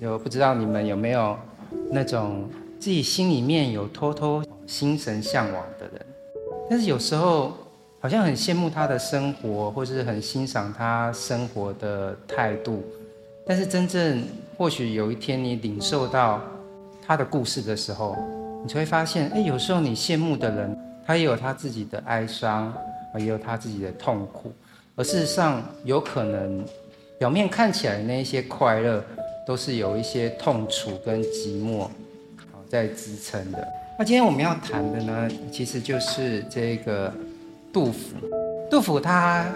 [0.00, 1.36] 有不知道你们有没有
[1.90, 6.06] 那种自己心里面有偷偷心神向往的人，
[6.70, 7.52] 但是有时候
[8.00, 12.82] 好像很羡慕他的生活，或是很欣赏他生活的态度，
[13.46, 14.24] 但是真正
[14.56, 16.40] 或许有一天你领受到
[17.06, 18.16] 他的故事的时候，
[18.62, 22.72] 你就会发现，哎，有时候你羡慕的人，他也有他自己的哀伤，
[23.18, 24.50] 也有他自己的痛苦，
[24.96, 26.64] 而事实上有可能
[27.18, 29.04] 表面看起来那一些快乐。
[29.50, 31.88] 都是有一些痛楚跟寂寞，
[32.68, 33.66] 在支撑的。
[33.98, 37.12] 那今天我们要谈的呢，其实就是这个
[37.72, 38.14] 杜甫。
[38.70, 39.52] 杜甫他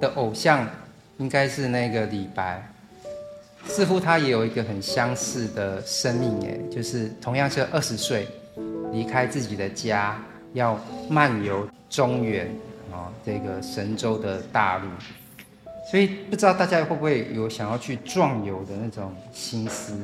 [0.00, 0.64] 的偶像
[1.18, 2.64] 应该是那个李白，
[3.66, 8.28] 似乎他也有一个很相似的生命，哎，就是同样是二十岁
[8.92, 10.16] 离开自己的家，
[10.52, 10.78] 要
[11.10, 12.46] 漫游中原
[12.92, 14.86] 啊，这个神州的大陆。
[15.88, 19.94] 所以不知道大家会不会有想要去壮游的那种心思？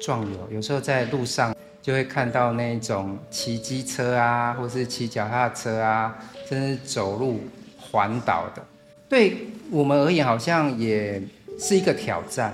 [0.00, 7.40] 壮游有时候在路上就会看到那种骑机车啊，或是骑脚踏车啊，甚至走路
[7.78, 8.60] 环岛的。
[9.08, 11.22] 对我们而言，好像也
[11.56, 12.52] 是一个挑战。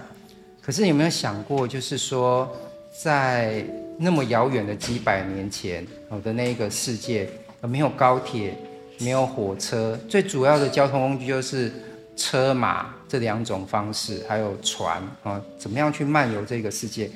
[0.61, 2.55] 可是有没有想过，就是说，
[2.95, 3.65] 在
[3.97, 7.27] 那么遥远的几百年前，我的那个世界，
[7.63, 8.55] 没有高铁，
[8.99, 11.73] 没有火车，最主要的交通工具就是。
[12.19, 17.09] 车马这两种方式，还有船啊，怎么样去漫游这个世界？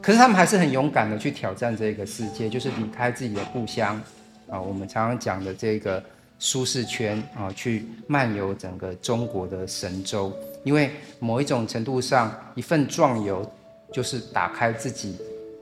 [0.00, 4.00] 可是他们还是很勇敢的去挑战这个世界，就是离开自己的故乡
[4.48, 6.02] 啊，我们常常讲的这个
[6.38, 10.32] 舒适圈啊，去漫游整个中国的神州。
[10.64, 13.48] 因为某一种程度上，一份壮游
[13.92, 15.16] 就是打开自己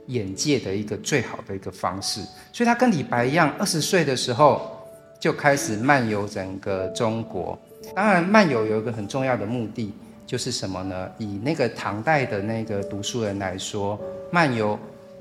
[0.07, 2.21] 眼界的一个最好的一个方式。
[2.53, 4.71] 所以他跟李白一样，二十岁的时候
[5.19, 7.57] 就开始漫游整个中国。
[7.95, 9.93] 当然，漫游有一个很重要的目的，
[10.25, 11.09] 就是什么呢？
[11.17, 13.99] 以那个唐代的那个读书人来说，
[14.31, 14.77] 漫游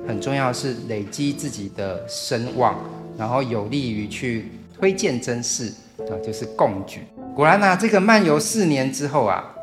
[0.07, 2.77] 很重要是累积自己的声望，
[3.17, 7.01] 然后有利于去推荐真士啊，就是贡举。
[7.35, 9.55] 果然呢、啊，这个漫游四年之后啊，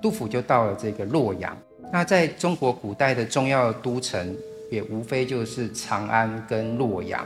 [0.00, 1.56] 杜甫就到了这个洛阳。
[1.92, 4.34] 那在中国古代的重要都城，
[4.70, 7.24] 也无非就是长安跟洛阳。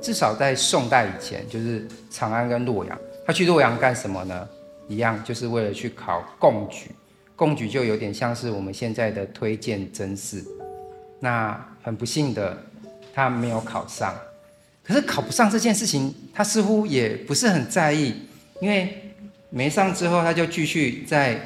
[0.00, 2.98] 至少在宋代以前，就是长安跟洛阳。
[3.26, 4.46] 他去洛阳干什么呢？
[4.88, 6.90] 一样就是为了去考贡举，
[7.36, 10.44] 贡举就有点像是我们现在的推荐甄试。
[11.20, 12.56] 那很不幸的，
[13.14, 14.14] 他没有考上。
[14.82, 18.14] 可是考不上这件事情，他似乎也不是很在意，
[18.60, 19.12] 因为
[19.48, 21.40] 没上之后，他就继续在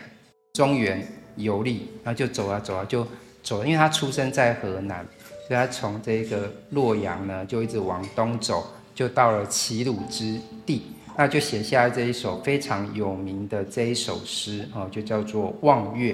[0.55, 1.07] 中原
[1.37, 3.07] 游历，然后就走啊走啊就
[3.43, 3.67] 走了。
[3.67, 5.07] 因为他出生在河南，
[5.47, 10.83] 所以他从这个洛阳呢，就一直往东走，就到了齐鲁之地。
[11.21, 16.13] 那就写下这一首非常有名的这一首诗啊，就叫做《望岳》。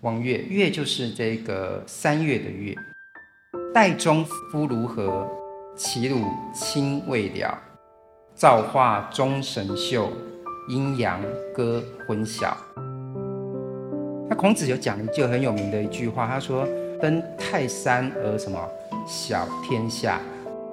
[0.00, 2.74] 望岳，岳就是这个三月的月。
[3.72, 5.24] 岱宗夫如何？
[5.76, 7.56] 齐鲁青未了。
[8.34, 10.10] 造化钟神秀，
[10.68, 11.22] 阴阳
[11.54, 12.56] 割昏晓。
[14.28, 16.66] 那孔子有讲一句很有名的一句话，他说
[17.00, 18.68] ：“登泰山而什么？
[19.06, 20.18] 小天下。”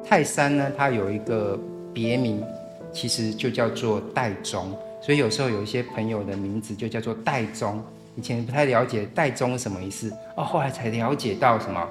[0.04, 1.56] 泰山呢，它有一个
[1.94, 2.44] 别名。
[2.92, 7.84] 其实就叫做岱宗，所以有时候有一些朋友的名字就叫做岱宗。
[8.16, 11.88] 以前不太了解岱宗什么意思哦，后来才了解到什么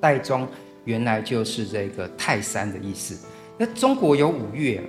[0.00, 0.48] 岱宗
[0.84, 3.26] 原来就是这个泰山的意思。
[3.56, 4.82] 那中国有五岳，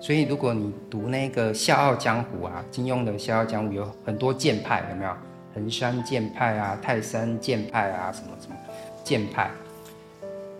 [0.00, 5.10] 所以如果你读那个《笑傲江湖》啊，金庸的《笑傲江湖》有很多剑派，有没有？
[5.54, 8.56] 衡山剑派啊，泰山剑派啊，什么什么
[9.04, 9.50] 剑派。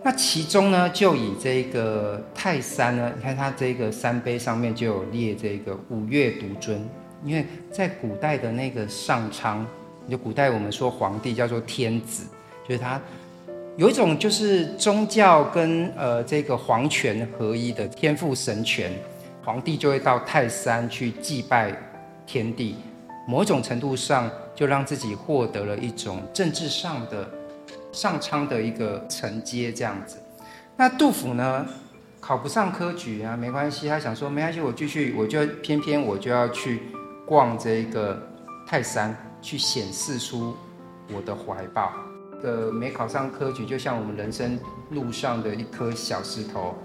[0.05, 6.77] 那其中呢，就以这个泰山呢，你看它这个山碑上面就有列这个五岳独尊，
[7.23, 9.65] 因为在古代的那个上苍，
[10.09, 12.25] 就古代我们说皇帝叫做天子，
[12.67, 12.99] 就是他
[13.77, 18.91] 有一种就是宗教跟呃这个皇权合一的天赋神权，
[19.41, 21.73] 皇帝就会到泰山去祭拜
[22.25, 22.75] 天地，
[23.25, 27.25] 某种程度上就让自己获得了一种政治上的。
[27.93, 30.17] 上苍的一个承接这样子，
[30.75, 31.65] 那杜甫呢，
[32.19, 36.81] 考不上科举啊，没关系，他想说没关系，我继续，我就偏偏我就要去
[37.27, 38.19] 逛这个
[38.67, 40.57] 泰山，去显示出
[41.13, 41.93] 我的怀抱。
[42.43, 44.59] 呃，没考上科举，就像我们人生
[44.89, 46.75] 路上的一颗小石头，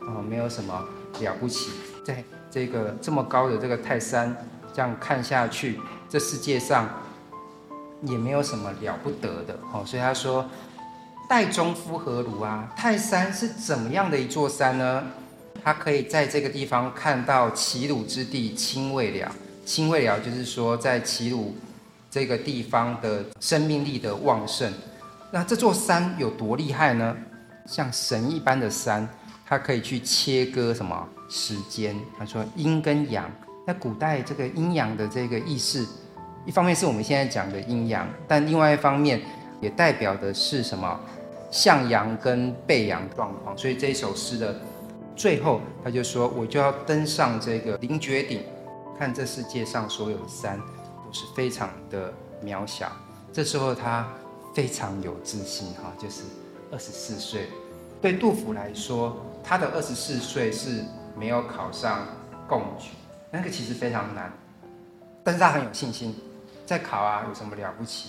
[0.00, 0.72] 啊，没有什么
[1.20, 1.72] 了不起。
[2.04, 4.34] 在这个这么高的这个泰山，
[4.72, 6.88] 这样看下去，这世界上。
[8.02, 10.44] 也没有什么了不得的哦，所以他说
[11.28, 12.70] ：“岱宗夫何如啊？
[12.76, 15.04] 泰山是怎么样的一座山呢？
[15.64, 19.30] 他可以在这个地方看到齐鲁之地青未了。
[19.64, 21.54] 青未了就是说，在齐鲁
[22.10, 24.72] 这个地方的生命力的旺盛。
[25.30, 27.16] 那这座山有多厉害呢？
[27.66, 29.08] 像神一般的山，
[29.46, 31.96] 它可以去切割什么时间？
[32.18, 33.30] 他说阴跟阳。
[33.64, 35.86] 在古代，这个阴阳的这个意识，
[36.44, 39.20] 一方面是我们现在讲的阴阳，但另外一方面
[39.60, 41.00] 也代表的是什么？
[41.50, 43.56] 向阳跟背阳状况。
[43.56, 44.58] 所以这首诗的
[45.14, 48.42] 最后，他就说：“我就要登上这个凌绝顶，
[48.98, 52.12] 看这世界上所有的山都是非常的
[52.42, 52.90] 渺小。”
[53.32, 54.08] 这时候他
[54.54, 56.22] 非常有自信，哈，就是
[56.70, 57.48] 二十四岁。
[58.00, 60.82] 对杜甫来说，他的二十四岁是
[61.16, 62.06] 没有考上
[62.48, 62.88] 贡举。
[63.30, 64.32] 那个其实非常难，
[65.22, 66.14] 但是他很有信心，
[66.72, 68.08] 再考啊，有什么了不起？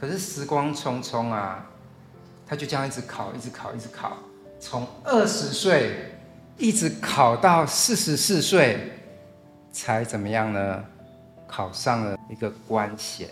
[0.00, 1.66] 可是时光匆匆啊，
[2.46, 4.16] 他就这样一直考，一直考，一直考，
[4.58, 6.14] 从二十岁
[6.56, 8.92] 一直考到四十四岁，
[9.70, 10.82] 才怎么样呢？
[11.46, 13.28] 考上了一个官衔，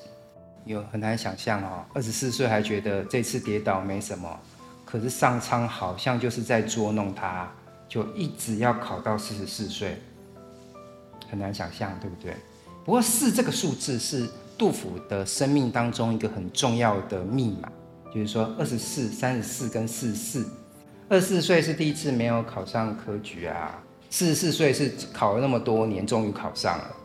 [0.67, 1.83] 有很难想象哦。
[1.95, 4.39] 二十四岁还觉得这次跌倒没什么，
[4.85, 7.51] 可是上苍好像就是在捉弄他，
[7.89, 9.99] 就一直要考到四十四岁。
[11.31, 12.37] 很难想象，对不对？
[12.85, 17.71] 不过四这个数字是杜甫的生命当中一个很重要的密码，
[18.13, 20.51] 就是说二十四、三十四跟四十四。
[21.09, 23.81] 二十四岁是第一次没有考上科举啊，
[24.11, 26.97] 四十四岁是考了那么多年，终于考上了，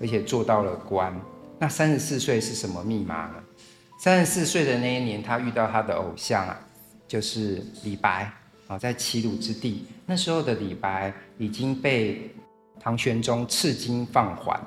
[0.00, 1.14] 而且做到了官。
[1.58, 3.34] 那三十四岁是什么密码呢？
[4.00, 6.60] 三十四岁的那一年，他遇到他的偶像啊，
[7.06, 8.30] 就是李白
[8.66, 9.86] 啊，在齐鲁之地。
[10.06, 12.30] 那时候的李白已经被
[12.78, 14.60] 唐玄宗赐金放还，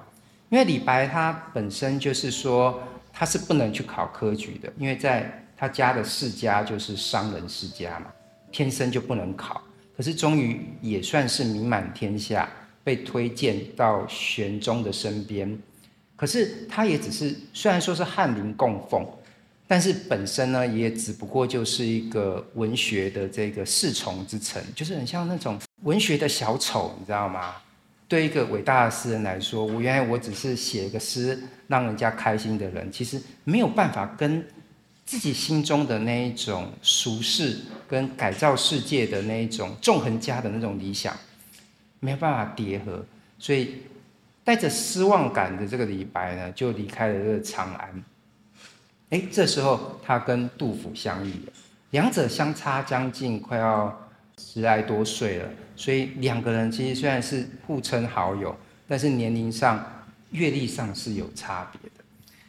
[0.51, 2.83] 因为李白他本身就是说
[3.13, 8.07] 他是不能去考科举的，因为在他家的世家就是商人世家嘛，
[8.51, 9.61] 天生就不能考。
[9.95, 12.49] 可是终于也算是名满天下，
[12.83, 15.57] 被推荐到玄宗的身边。
[16.17, 19.07] 可是他也只是虽然说是翰林供奉，
[19.69, 27.55] 但是本身呢也只不过就是一个文学的这个侍从之臣，就是很像那种文学的小丑，你知道吗？
[28.11, 34.45] 对一个伟大的诗人来说，我原来我只是写一个诗让人家开心的人，其实没有办法跟
[35.05, 41.15] 自己心中的那一种俗世跟改造世界的那一种纵横家的那种理想，
[42.01, 43.01] 没有办法叠合，
[43.39, 43.83] 所以
[44.43, 48.03] 带着失望感的这个李白呢，就离开了这个长安。
[49.11, 51.53] 哎，这时候他跟杜甫相遇了，
[51.91, 55.49] 两者相差将近快要十来多岁了。
[55.75, 58.55] 所以两个人其实虽然是互称好友，
[58.87, 62.03] 但是年龄上、阅历上是有差别的。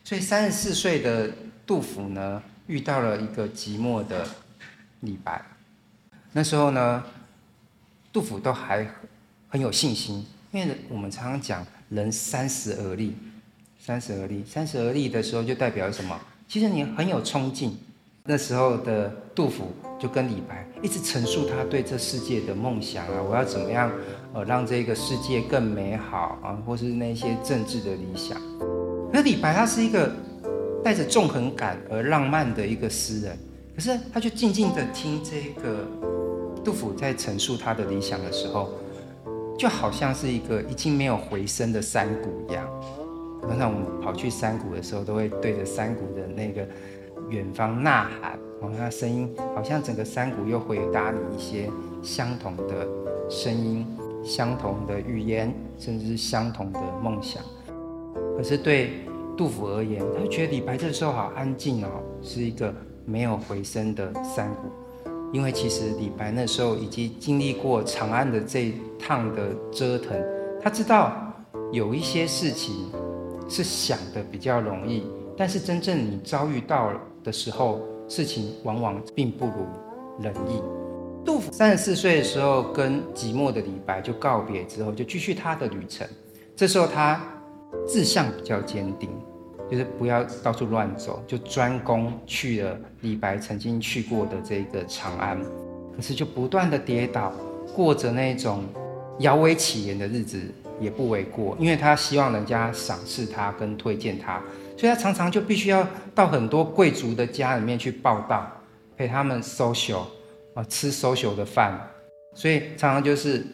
[0.05, 1.31] 所以三十四岁的
[1.67, 4.26] 杜甫呢，遇到了一个寂寞的
[5.00, 5.40] 李白。
[6.32, 7.05] 那时候呢，
[8.12, 8.87] 杜甫都还
[9.49, 13.17] 很有信心，因为我们常常讲“人三十而立”，
[13.78, 16.20] 三十而立，三十而立的时候就代表什么？
[16.49, 17.78] 其实你很有冲劲。
[18.24, 23.90] 那时候的杜甫就跟李白一直陈述他对这世界的梦想啊，我要怎么样
[24.32, 28.40] 呃让这个世界更美好啊，或是那些政治的理想。
[29.12, 30.12] 那李白他是一个
[30.84, 33.36] 带着纵横感而浪漫的一个诗人，
[33.74, 35.84] 可是他就静静的听这个
[36.64, 38.70] 杜甫在陈述他的理想的时候，
[39.58, 42.64] 就好像是一个已经没有回声的山谷一样。
[43.42, 46.64] 通常我们跑去山谷的时候，都会对着山谷的那个。
[47.32, 51.70] 远方呐喊，哦，那声音好像整个山谷又回答你一些
[52.02, 52.86] 相同的
[53.30, 53.86] 声音、
[54.22, 57.42] 相同的语言，甚至是相同的梦想。
[58.36, 58.90] 可是对
[59.34, 61.88] 杜甫而言，他觉得李白这时候好安静哦，
[62.22, 62.72] 是一个
[63.06, 64.70] 没有回声的山谷。
[65.32, 70.14] 因为其实李白那时候已经经历过长安的这一趟的折腾，
[70.62, 71.34] 他知道
[71.72, 72.92] 有一些事情
[73.48, 77.00] 是想的比较容易，但是真正你遭遇到了。
[77.23, 79.52] 的时候，事情往往并不如
[80.21, 80.62] 人意。
[81.25, 86.07] 杜甫三十四岁的时候，跟寂寞的李白就告别之后，就继续他的旅程。
[86.57, 87.21] 这时候他
[87.87, 89.09] 志向比较坚定，
[89.71, 95.41] 就是不要到处乱走，就专攻去了李白曾经去过的这个长安。
[95.95, 97.33] 可是就不断的跌倒，
[97.75, 98.64] 过着那种
[99.21, 100.41] 摇尾乞怜的日子
[100.81, 104.43] 也不为过，因为他希望人家赏识他跟推荐他。
[104.82, 108.50] 所以他常常就必须要到很多贵族的家里面去报到，
[108.96, 110.00] 陪他们 social
[110.54, 111.80] 啊，吃 social 的饭，
[112.34, 113.46] 所以常常就是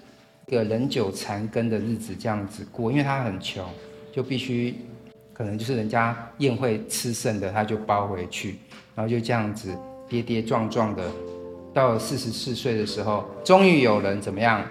[0.46, 2.90] 一个人久残羹的日子这样子过。
[2.90, 3.62] 因为他很穷，
[4.10, 4.74] 就必须
[5.34, 8.58] 可能就是人家宴会吃剩的，他就包回去，
[8.94, 9.76] 然后就这样子
[10.08, 11.04] 跌跌撞撞的，
[11.74, 14.64] 到了四十四岁的时候，终于有人怎么样？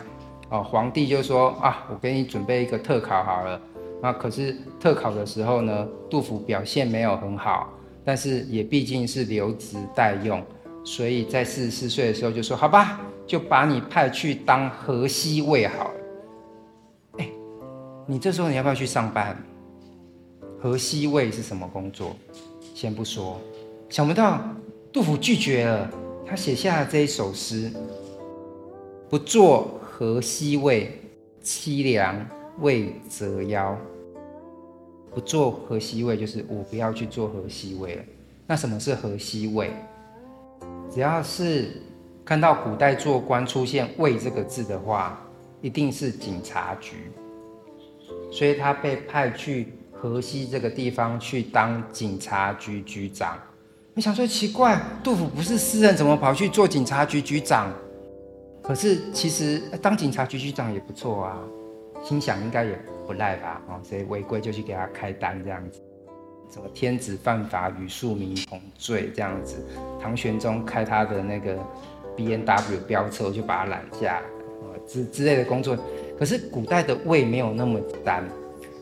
[0.50, 3.62] 哦，皇帝就说啊，我给你准备一个特考好了。
[4.02, 7.74] 那，可是特考的时候呢，杜甫表现没有很好，
[8.06, 10.44] 但是也毕竟是留职待用，
[10.84, 15.92] 所以在四十四岁的时候就说：“好吧，就把你派去当河西尉好了。”
[17.18, 17.30] 哎，
[18.06, 19.36] 你这时候你要不要去上班？
[20.60, 22.16] 河西尉是什么工作？
[22.74, 23.42] 先不说，
[23.90, 24.40] 想不到
[24.94, 25.90] 杜甫拒绝了，
[26.26, 27.72] 他写下了这一首诗
[29.10, 31.02] ：“不做河西尉，
[31.44, 32.24] 凄凉
[32.60, 33.78] 未折腰。”
[35.14, 38.04] 不做河西尉，就是我不要去做河西尉了。
[38.46, 39.72] 那什么是河西尉？
[40.94, 41.82] 只要是
[42.24, 45.20] 看到古代做官出现“尉”这个字的话，
[45.62, 47.12] 一定是警察局。
[48.32, 53.40] 所以他被派去河西这个地方去当警察局局长。
[53.96, 57.74] 你想说奇怪，杜甫不是诗人，怎么跑去做警察局局长？
[58.62, 61.40] 可是其实当警察局局长也不错啊，
[62.04, 62.78] 心想应该也。
[63.08, 63.62] 不赖吧？
[63.70, 65.80] 哦，所以违规就去给他开单这样子。
[66.52, 69.66] 什么天子犯法与庶民同罪这样子。
[69.98, 71.58] 唐玄宗开他的那个
[72.18, 74.22] B N W 飙车，就把他拦下，
[74.86, 75.78] 之之类的工作。
[76.20, 78.26] 可是古代的位没有那么单，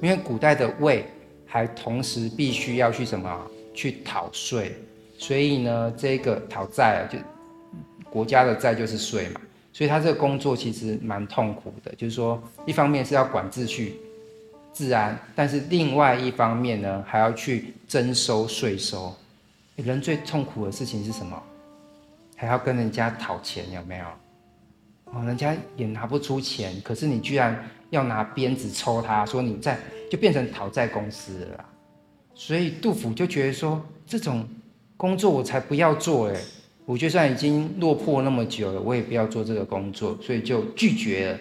[0.01, 1.05] 因为古代的位
[1.45, 3.29] 还同时必须要去什么？
[3.75, 4.71] 去讨税。
[5.19, 7.19] 所以呢，这个讨债就
[8.09, 9.41] 国家的债就是税嘛。
[9.75, 13.99] 所以他这个工作其实蛮痛苦的，就是说，一方面是要管秩序。
[14.73, 19.13] 治安，但是另外一方面呢，还要去征收税收。
[19.75, 21.43] 人最痛苦的事情是什么？
[22.37, 24.05] 还要跟人家讨钱，有没有？
[25.11, 29.77] 哦，人家也拿不出钱，可是你居然要拿鞭子抽他，说你在，
[30.09, 31.65] 就变成讨债公司了。
[32.33, 34.47] 所以杜甫就觉得说，这种
[34.95, 36.35] 工作我才不要做哎，
[36.85, 41.39] 我就算已经落魄那么久了，我也不要做这个工作，所以就拒绝了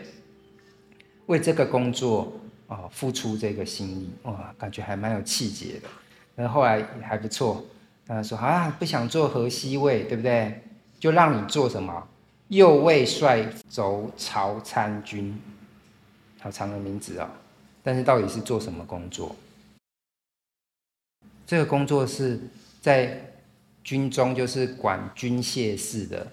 [1.26, 2.32] 为这个工作。
[2.66, 5.88] 哦，付出这个心意，哇，感觉还蛮有气节的。
[6.34, 7.62] 那后来还不错，
[8.06, 10.62] 他说啊，不想做河西尉，对不对？
[10.98, 12.08] 就让你做什么
[12.48, 15.38] 右卫帅轴曹参军，
[16.40, 17.36] 好长的名字啊、哦。
[17.82, 19.36] 但是到底是做什么工作？
[21.46, 22.40] 这个工作是
[22.80, 23.33] 在
[23.84, 26.26] 军中，就是管军械事的，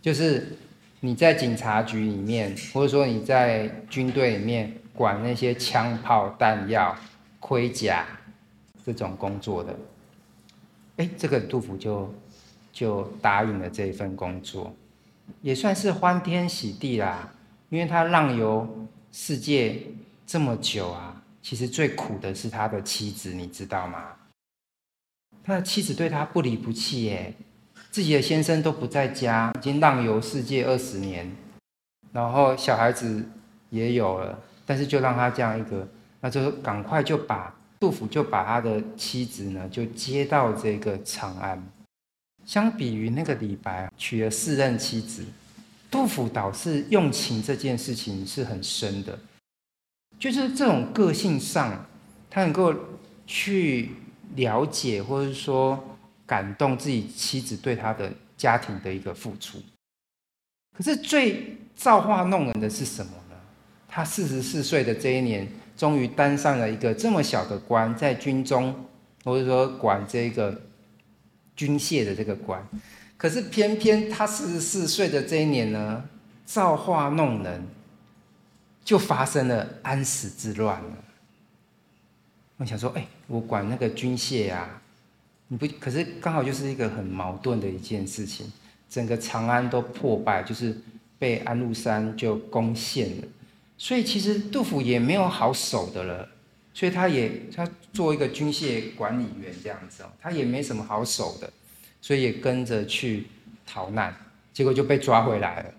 [0.00, 0.56] 就是
[1.00, 4.72] 你在警察局里面，或者说你在军队里面。
[4.98, 6.92] 管那些枪炮弹药、
[7.38, 8.04] 盔甲
[8.84, 9.78] 这种工作的，
[10.96, 12.12] 哎，这个杜甫就
[12.72, 14.74] 就答应了这一份工作，
[15.40, 17.32] 也算是欢天喜地啦。
[17.68, 19.80] 因为他浪游世界
[20.26, 24.16] 这么久啊，其实最苦的是他的妻子，你知道吗？
[25.48, 27.32] 他的妻子对他不离不弃，耶，
[27.90, 31.34] 自己的先生都不在家，已经浪游世界二十年，
[32.12, 33.24] 然后小孩子
[33.70, 34.38] 也有了。
[34.66, 35.88] 但是就让他这样一个，
[36.20, 41.66] 那就赶快就把杜甫就把他的妻子呢就接到这个长安。
[42.44, 45.24] 相比于那个李白娶了四任妻子，
[45.90, 49.18] 杜甫倒是用情这件事情是很深的，
[50.18, 51.86] 就是这种个性上，
[52.28, 52.74] 他能够
[53.26, 53.92] 去
[54.36, 59.58] 了解或者说感动自己妻子对他的家庭的一个付出。
[60.76, 63.36] 可是最造化弄人的是什么呢？
[63.88, 68.86] 他四十四岁的这一年，终于当上了一个这么小的官，在军中，
[69.24, 70.60] 或者说管这个
[71.56, 72.64] 军械的这个官。
[73.16, 76.04] 可是偏偏他四十四岁的这一年呢，
[76.44, 77.66] 造化弄人，
[78.84, 80.96] 就发生了安史之乱了。
[82.58, 84.82] 我想说，哎，我管那个军械啊，
[85.46, 88.50] 你不，可是刚好就是一个很矛盾的一件事情，
[88.90, 90.76] 整个长安都破败，就是
[91.18, 93.28] 被安禄山就攻陷了。
[93.76, 96.28] 所以其实杜甫也没有好守的了，
[96.74, 101.52] 所以他也他做一个军械管理员这样子哦，他也没什么好守的，
[102.00, 103.26] 所以也跟着去
[103.66, 104.16] 逃难，
[104.52, 105.74] 结果就被抓回来了。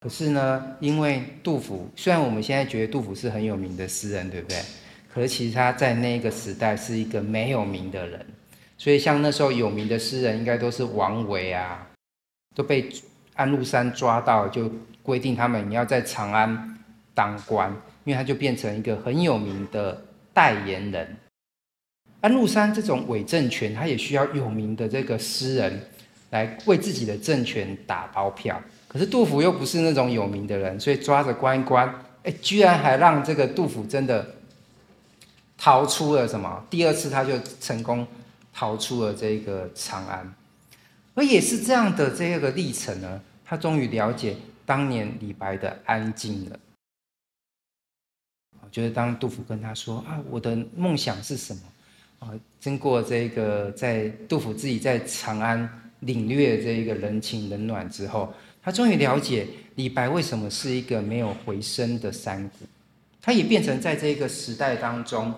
[0.00, 4.62] 可是呢，因为杜甫虽然我们现在觉得杜甫是很有名的诗人，对不对？
[5.14, 8.26] 可是其实他在那个时代是一个没有名的人，
[8.76, 11.86] 所以像那时候有名的诗人，应该都是王维啊，
[12.54, 12.90] 都被
[13.34, 14.70] 安禄山抓到就。
[15.04, 16.78] 规定他们你要在长安
[17.12, 17.70] 当官，
[18.04, 20.02] 因为他就变成一个很有名的
[20.32, 21.18] 代言人。
[22.22, 25.78] 安禄山这种伪政权，他也需要有名的这个诗人
[26.30, 28.58] 来为自己的政权打包票。
[28.88, 34.26] 可是杜甫又不是那种有名的人，所以抓着关一关，哎，居然还让这个杜甫真的
[35.64, 36.62] 逃出了什么？
[36.68, 38.06] 第二次他就成功
[38.52, 40.34] 逃出了这个长安，
[41.14, 44.36] 而也是这样的这个历程呢，他终于了解。
[44.66, 46.58] 当年李白的安静了，
[48.70, 51.62] 就是当杜甫跟他说啊，我的梦想是什么？
[52.18, 52.30] 啊，
[52.60, 55.66] 经过这个在杜甫自己在长安
[56.00, 62.66] 领略这一个人情冷暖之后，他终于了解李白为什么是一个没有回声的山谷，
[63.22, 65.32] 他也变成在这个时代当中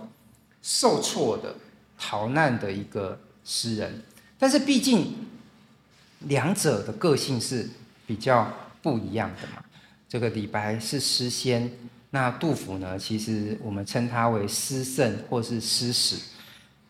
[0.66, 1.54] 受挫的
[1.96, 4.02] 逃难的一个诗人。
[4.36, 5.14] 但是毕竟
[6.22, 7.68] 两者的个性是
[8.04, 9.62] 比较不一样的嘛。
[10.08, 11.70] 这个李白是诗仙，
[12.10, 12.98] 那杜甫呢？
[12.98, 16.16] 其实我们称他为诗圣或是诗史。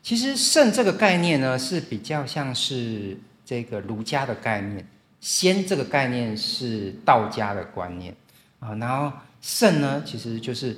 [0.02, 4.82] 其实圣这个概念呢，是比较像是这个儒家的概念；
[5.20, 8.14] 仙这个概念是道家的观念
[8.58, 8.74] 啊。
[8.76, 10.76] 然后圣呢，其实就是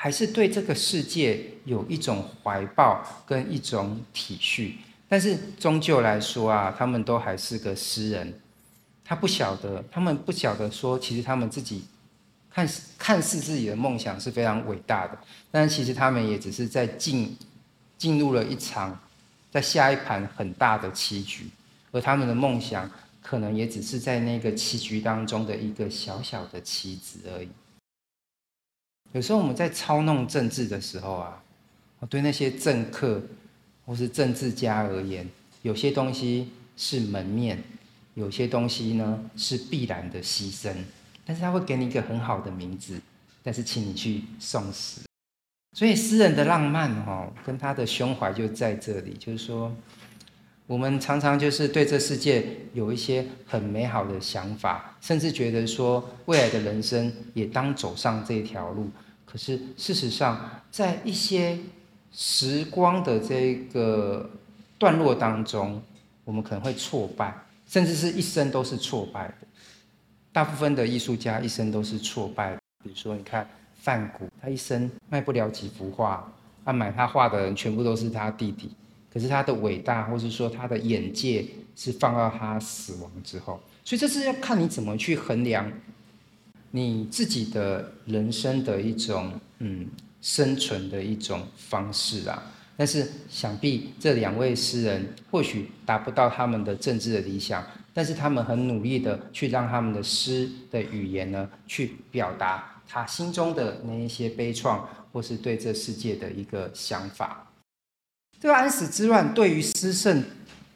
[0.00, 4.74] 还是对这个世界有一种怀抱跟一种体恤。
[5.08, 8.32] 但是终究来说啊，他们都还是个诗人，
[9.04, 11.82] 他不晓得，他们不晓得说，其实他们自己
[12.48, 15.18] 看看似自己的梦想是非常伟大的，
[15.50, 17.36] 但其实他们也只是在进
[17.96, 18.96] 进入了一场
[19.50, 21.48] 在下一盘很大的棋局，
[21.90, 22.88] 而他们的梦想
[23.20, 27.48] 可能也只是在那个棋局当中的一个小小的棋子而已。
[29.12, 31.42] 有时候我们在操弄政治的时候啊，
[32.00, 33.22] 我对那些政客。
[33.86, 35.26] 或是政治家而言，
[35.62, 37.64] 有些东西是门面，
[38.12, 40.70] 有些东西呢是必然的牺牲。
[41.24, 43.00] 但是他会给你一个很好的名字，
[43.42, 45.00] 但是请你去送死。
[45.72, 49.74] 所以诗人的浪漫哈，跟他的胸怀就在这里，就是说，
[50.68, 52.44] 我们常常就是对这世界
[52.74, 58.86] 有一些很美好的想法，甚至觉得说未来的人生也当走上这条路。
[59.24, 61.58] 可是事实上，在一些
[62.12, 64.28] 时光的这个
[64.76, 65.82] 段落当中，
[66.24, 67.34] 我们可能会挫败，
[67.66, 69.34] 甚至是一生都是挫败的。
[70.30, 72.58] 大部分的艺术家一生都是挫败的。
[72.84, 73.48] 比如说，你看
[73.80, 76.30] 范谷，他一生卖不了几幅画，
[76.62, 78.70] 他买他画的人全部都是他弟弟。
[79.12, 81.44] 可是他的伟大，或是说他的眼界，
[81.76, 83.60] 是放到他死亡之后。
[83.84, 85.70] 所以这是要看你怎么去衡量
[86.70, 89.86] 你自己的人生的一种嗯。
[90.20, 92.42] 生存的一种方式啊，
[92.76, 104.80] 但是想必这两位诗人或许达不到他们的政治的理想，但是他们很努力的去让他们的诗的语言呢，去表达他心中的那一些悲怆，
[105.12, 107.47] 或是对这世界的一个想法。
[108.40, 110.22] 这个安史之乱对于诗圣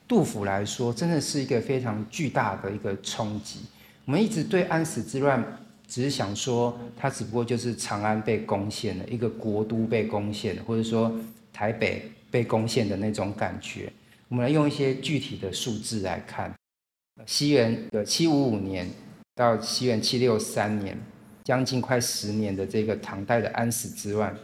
[0.09, 3.61] 杜甫来说，真的是一个非常巨大的一个冲击。
[4.05, 5.59] 我们一直对安史之乱。
[5.89, 11.15] 只是想说，他只不过就是长安被攻陷了，一个国都被攻陷了，或者说
[11.53, 13.93] 台北被攻陷的那种感觉。
[14.29, 16.51] 我们来用一些具体的数字来看：
[17.27, 18.89] 西元的七五五年
[19.35, 20.99] 到西元七六三年，
[21.45, 24.35] 将近快十年的这个唐代的安史之乱，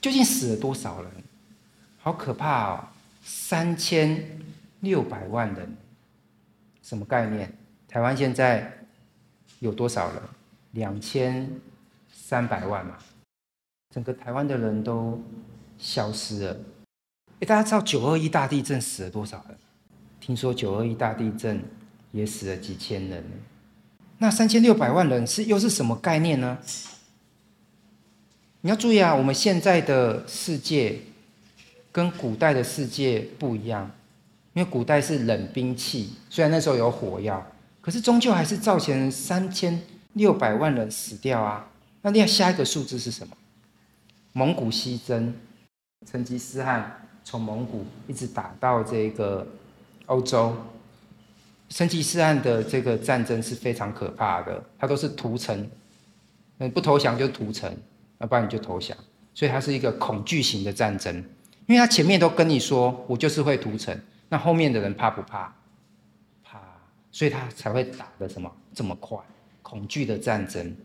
[0.00, 1.10] 究竟死了多少人？
[2.02, 2.88] 好可怕哦！
[3.22, 4.40] 三千
[4.80, 5.76] 六百万人，
[6.82, 7.50] 什么概念？
[7.88, 8.76] 台湾现在。
[9.58, 10.22] 有多少人？
[10.70, 11.46] 两千
[12.10, 12.96] 三百万嘛，
[13.94, 15.22] 整个台湾的人都
[15.76, 16.56] 消失了。
[17.40, 19.58] 诶，大家知道九二一大地震死了多少人？
[20.18, 21.62] 听说九二一大地震
[22.12, 23.22] 也死了几千人。
[24.16, 26.56] 那三千六百万人是又是什么概念呢？
[28.62, 31.00] 你要注意啊，我们现在的世界
[31.92, 33.90] 跟古代的世界不一样，
[34.54, 37.46] 因为古代是冷兵器，虽然那时候有火药。
[37.82, 39.80] 可是终究还是造成三千
[40.12, 41.66] 六百万人死掉啊！
[42.02, 43.34] 那另外下一个数字是什么？
[44.34, 45.34] 蒙古西征，
[46.06, 49.46] 成吉思汗从蒙古一直打到这个
[50.04, 50.54] 欧洲。
[51.70, 55.66] 成吉思汗的这个战争是非常可怕的，他都是屠城，
[56.58, 57.74] 嗯不投降就屠城，
[58.18, 58.94] 要不然你就投降。
[59.32, 61.24] 所以它是一个恐惧型的战争，
[61.70, 63.96] 因为他前面都跟你说我就是会屠城，
[64.28, 65.54] 那后面的人怕不怕？
[66.42, 66.58] 怕
[67.12, 69.16] 所以他才会打得什么这么快？
[69.62, 70.76] 恐惧的战争，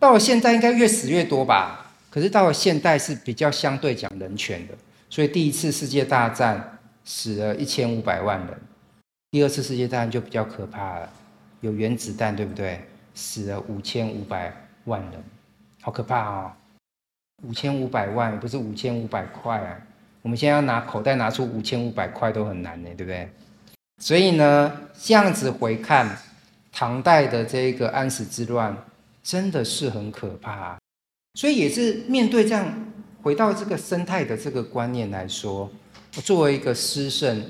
[0.00, 1.86] 到了现在应该越死越多吧？
[2.10, 4.74] 可是到了现代是比较相对讲人权的，
[5.08, 8.60] 所以第一次世界大战死了一千五百万人，
[9.30, 11.08] 第二次世界大战就比较可怕了，
[11.60, 12.80] 有原子弹对不对？
[13.14, 14.52] 死了五千五百
[14.86, 15.12] 万人，
[15.80, 16.52] 好可怕哦！
[17.44, 19.80] 五千五百万不是五千五百块啊，
[20.24, 23.28] 我们现在要拿口袋拿出五千五百块都很难呢，对不对？
[24.02, 26.16] 所以呢，这样子回看
[26.72, 28.74] 唐代的这个安史之乱，
[29.22, 30.78] 真的是很可怕。
[31.34, 32.66] 所以也是面对这样
[33.20, 35.70] 回到这个生态的这个观念来说，
[36.12, 37.44] 作为一个诗圣，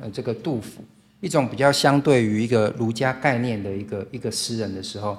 [0.00, 0.82] 呃，这个杜甫，
[1.20, 5.18] 一种比较相对于一个儒家概念的一个一个诗人的时候，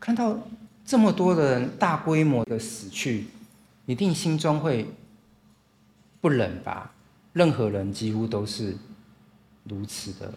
[0.00, 0.36] 看到
[0.84, 3.28] 这么多的人大规模的死去，
[3.86, 4.84] 一定心中会
[6.20, 6.92] 不冷吧？
[7.32, 8.74] 任何人几乎都是
[9.64, 10.32] 如此的。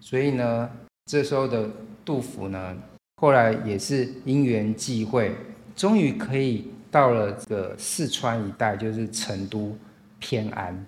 [0.00, 0.70] 所以呢，
[1.06, 1.68] 这时候的
[2.04, 2.76] 杜甫呢，
[3.16, 5.34] 后来也是因缘际会，
[5.74, 9.76] 终于可以到了这个四川一带，就是成都
[10.18, 10.86] 偏安。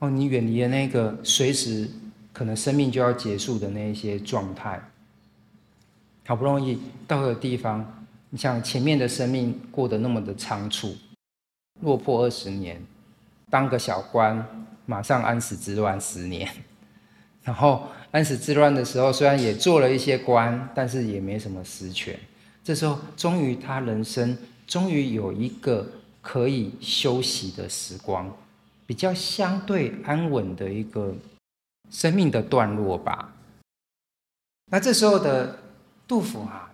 [0.00, 1.88] 哦，你远离了那个随时
[2.32, 4.80] 可能生命就要结束的那一些状态，
[6.26, 10.96] 好不容易到了地方，你想前面的生命过得那么的仓促，
[11.80, 12.82] 落魄二十年，
[13.54, 14.44] 当个小官，
[14.84, 16.50] 马上安史之乱十年，
[17.44, 22.18] 然后安史之乱的时候，虽然也做了一些官，但是也没什么实权。
[22.64, 24.36] 这时候，终于他人生
[24.66, 25.86] 终于有一个
[26.20, 28.28] 可以休息的时光。
[28.86, 31.14] 比较相对安稳的一个
[31.90, 33.32] 生命的段落吧。
[34.72, 35.60] 那这时候的
[36.08, 36.72] 杜甫啊，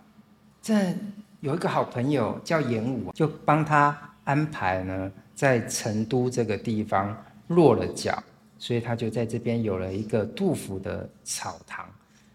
[0.62, 0.97] 这
[1.40, 8.22] 有一个好朋友叫严武，就帮他安排呢，在成都这个地方落了脚，
[8.59, 11.87] 所以他就在这边有了一个杜甫的草堂。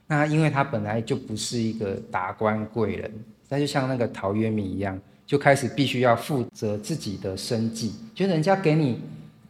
[0.08, 3.14] 那因为他本来就不是一个达官贵人，
[3.48, 9.00] 那就像那个陶渊明一样，就开始必须要负责自己的生计，就人家给你。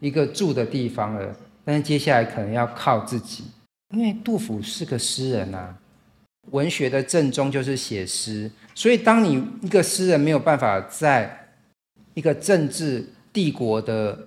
[0.02, 3.46] 一个住的地方了，但是接下来可能要靠自己，
[3.96, 5.74] 因为杜甫是个诗人啊，
[6.52, 11.48] 文学的正宗就是写诗，所以当你一个诗人没有办法在
[12.14, 14.18] 一个政治帝国的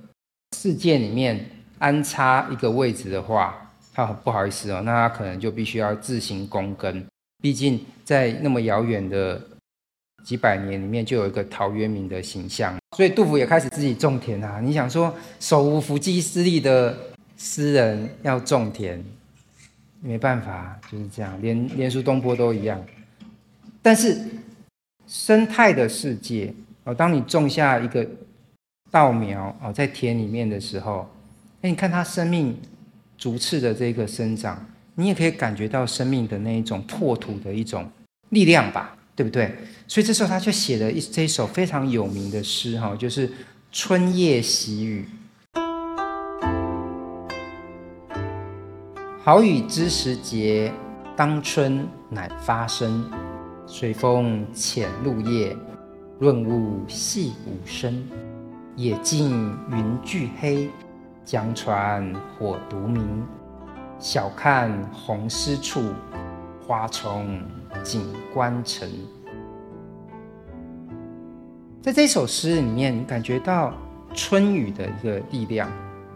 [0.54, 1.44] 世界里面
[1.78, 7.04] 安插一个位置的话，他很不好意思哦，那他可能就必须要自行躬耕，
[7.42, 9.40] 毕竟在那么遥远的。
[10.24, 14.60] 几百年里面就有一个陶渊明的形象，所以杜甫也开始自己种田啊。
[14.60, 16.94] 你想说手无缚鸡之力的
[17.38, 19.02] 诗人要种田，
[20.02, 22.84] 没办法，就是这样，连连苏东坡都一样。
[23.80, 24.20] 但是
[25.06, 26.52] 生态的世界
[26.84, 28.06] 哦，当你种下一个
[28.90, 31.08] 稻苗哦，在田里面的时候，
[31.62, 32.56] 哎，你看它生命
[33.16, 37.88] 逐次的这个生长，你也可以感觉到生命的那一种破土的一种
[38.30, 38.94] 力量吧。
[39.18, 39.52] 对不对？
[39.88, 43.28] 所以这时候他就写了一这一首非常有名的诗哈，就是
[43.72, 45.04] 《春夜喜雨》。
[49.20, 50.72] 好雨知时节，
[51.16, 53.10] 当春乃发生。
[53.66, 55.56] 随风潜入夜，
[56.20, 58.08] 润物细无声。
[58.78, 60.70] 野径云俱黑，
[61.24, 63.26] 江船火独明。
[63.98, 65.82] 晓看红湿处，
[66.64, 67.42] 花重
[67.82, 68.88] 锦官城，
[71.82, 73.74] 在这首诗里面，感觉到
[74.14, 75.68] 春雨的一个力量。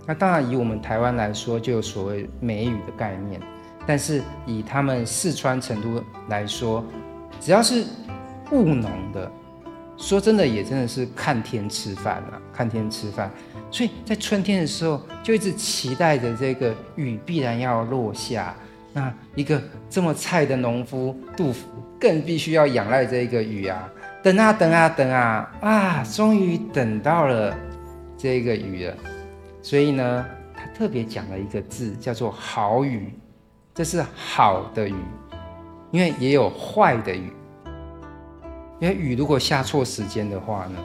[0.06, 3.40] 那当然，以我们台湾来说，就有所谓梅雨的概念。
[3.84, 6.84] 但是以他们四川成都来说，
[7.40, 7.84] 只要是
[8.52, 9.28] 务农的，
[10.02, 13.30] 说真的，也真的是看天吃饭啊，看天吃饭。
[13.70, 18.52] 所以在春天的时候，就一直期待着这个雨必然要落下。
[18.92, 21.68] 那一个这么菜的农夫杜甫，
[22.00, 23.88] 更必须要仰赖这个雨啊！
[24.24, 26.04] 等啊等啊等啊啊！
[26.04, 27.56] 终于等到了
[28.18, 28.94] 这个雨了。
[29.62, 33.12] 所以呢，他特别讲了一个字，叫做“好雨”。
[33.72, 34.94] 这是好的雨，
[35.92, 37.32] 因为也有坏的雨。
[38.82, 40.78] 因为雨如果下错时间的话呢，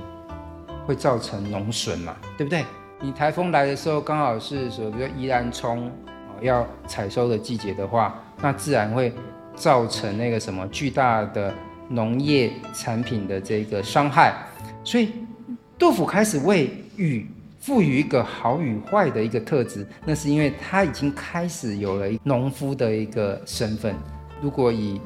[0.85, 2.63] 会造成农损嘛，对不对？
[3.01, 5.91] 你台风来的时候，刚好是说，比如宜兰葱。
[6.39, 9.11] 要采收的季节的话，那自然会
[9.55, 11.51] 造成那个什么巨大的
[11.89, 14.45] 农业产品的这个伤害。
[14.83, 15.13] 所以，
[15.79, 17.27] 杜甫开始为雨
[17.59, 23.95] 赋予一个好与坏的一个特质，那是因为他已经开始有了农夫的一个身份。
[24.39, 25.01] 如果以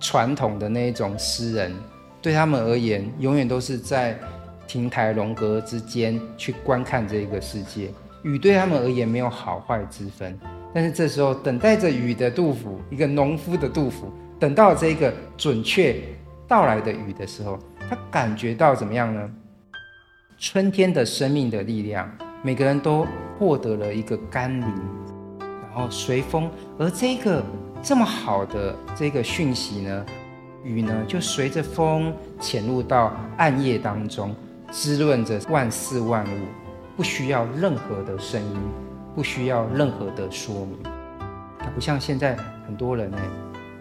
[0.00, 1.72] 传统的那种诗人，
[2.22, 4.18] 对他们而言，永远都是在
[4.66, 7.90] 亭台楼阁之间去观看这个世界。
[8.22, 10.38] 雨对他们而言没有好坏之分，
[10.74, 15.96] 但是这时候等待着雨的杜甫，一个农夫的杜甫，等到这个准确
[16.46, 19.30] 到来的雨的时候，他感觉到怎么样呢？
[20.38, 22.10] 春天的生命的力量，
[22.42, 23.06] 每个人都
[23.38, 24.68] 获得了一个甘霖，
[25.38, 27.42] 然后随风，而这个
[27.82, 30.06] 这么好的这个讯息呢，
[30.64, 34.34] 雨呢就随着风潜入到暗夜当中，
[34.70, 36.38] 滋润着万事万物。
[36.96, 38.60] 不需要任何的声音，
[39.14, 40.76] 不需要任何的说明。
[41.58, 43.18] 它不像现在很多人呢，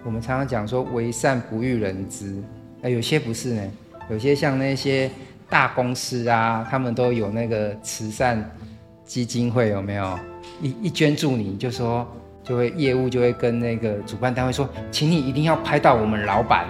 [0.06, 2.42] 我们常常讲说“为善不欲人知”，
[2.80, 3.72] 那，有些不是呢，
[4.10, 5.12] 有些像那些
[5.50, 8.50] 大公司啊，他们都有那个慈善
[9.04, 10.18] 基金会，有没有？
[10.62, 12.08] 一一捐助你就说，
[12.50, 16.66] 就会业务就会跟那个主办单位说，请你一定要拍到我们老板。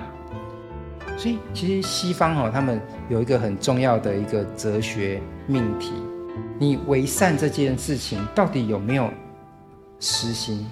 [1.18, 5.94] 所以其实西方哦，他们有一个很重要的一个哲学命题：
[6.60, 9.10] 你为善这件事情到底有没有
[10.02, 10.70] 私心？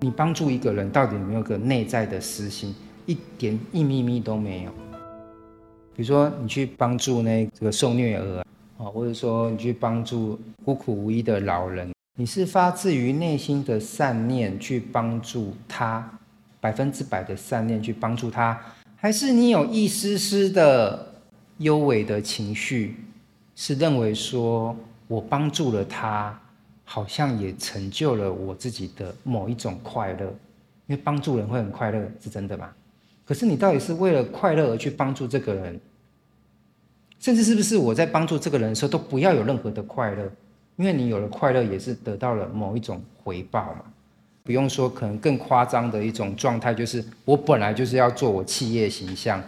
[0.00, 2.74] 你帮助一个人到底有没有个内在的私心？
[3.06, 4.70] 一点一咪咪都没有。
[5.96, 8.44] 比如说你去帮助那个受虐儿
[8.76, 16.18] 啊，或者说你去帮助孤苦无依的老人，你是发自于内心的善念去帮助他，
[16.60, 18.60] 百分之百的善念去帮助他。
[18.96, 21.14] 还是你有一丝丝的
[21.56, 22.96] 幽微的情绪，
[23.56, 24.76] 是认为说
[25.08, 26.38] 我帮助了他，
[26.84, 30.26] 好像也成就了我自己的某一种快乐，
[30.86, 32.70] 因为帮助人会很快乐，是真的吗？
[33.24, 35.80] 可是你到底是为了快乐而去帮助这个人，
[37.18, 40.30] 甚至是不是我在帮助这个人的时候都不要有任何的快乐，
[40.76, 43.84] 因为你有了快乐也是得到了某一种回报嘛。
[44.44, 49.40] 不用说，可能更夸张的一种状态，就是我本来就是要做我企业形象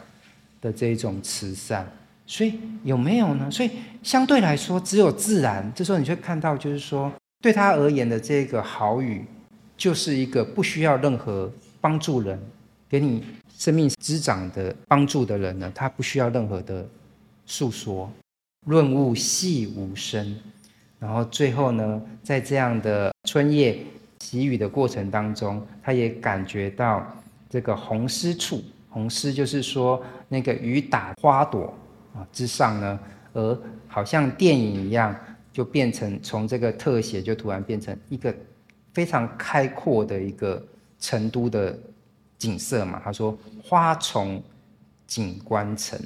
[0.60, 1.84] 的这一种慈善，
[2.26, 3.50] 所以有没有呢？
[3.50, 3.70] 所以
[4.04, 5.68] 相对来说，只有自然。
[5.74, 9.24] 这时候你会看到，就是说，对他而言的这个好语，
[9.76, 12.38] 就是一个不需要任何帮助人，
[12.88, 13.24] 给你
[13.58, 16.86] 生命滋长的帮助的人呢，他不需要任何的
[17.46, 18.08] 诉说，
[18.64, 20.36] 润物细无声。
[21.04, 23.76] 然后最后呢，在这样的春夜。
[24.16, 27.06] 给予的过程当中，他也感觉到
[27.50, 31.72] 这个红丝处，红丝就是说那个雨打花朵
[32.14, 32.98] 啊之上呢，
[33.34, 35.14] 而好像电影一样，
[35.52, 38.34] 就变成从这个特写就突然变成一个
[38.94, 40.64] 非常开阔的一个
[40.98, 41.78] 成都的
[42.38, 43.02] 景色嘛。
[43.04, 44.42] 他说花丛
[45.06, 46.00] 景观城，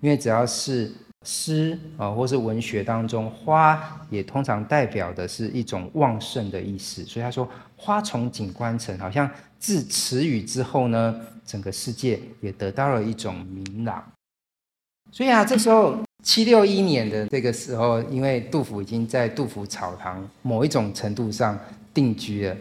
[0.00, 0.92] 因为只要是。
[1.24, 7.02] 诗啊，或是文学当中，花也通常代表的是一种旺盛的意思。
[7.04, 14.04] 所以他说“花从景观城”，好像自词语之后呢，整个世界也得到了一种明朗。
[15.10, 21.58] 所以啊，这时候七六一年的这个时候，因为杜甫已经在杜甫草堂某一种程度上
[21.94, 22.56] 定居了，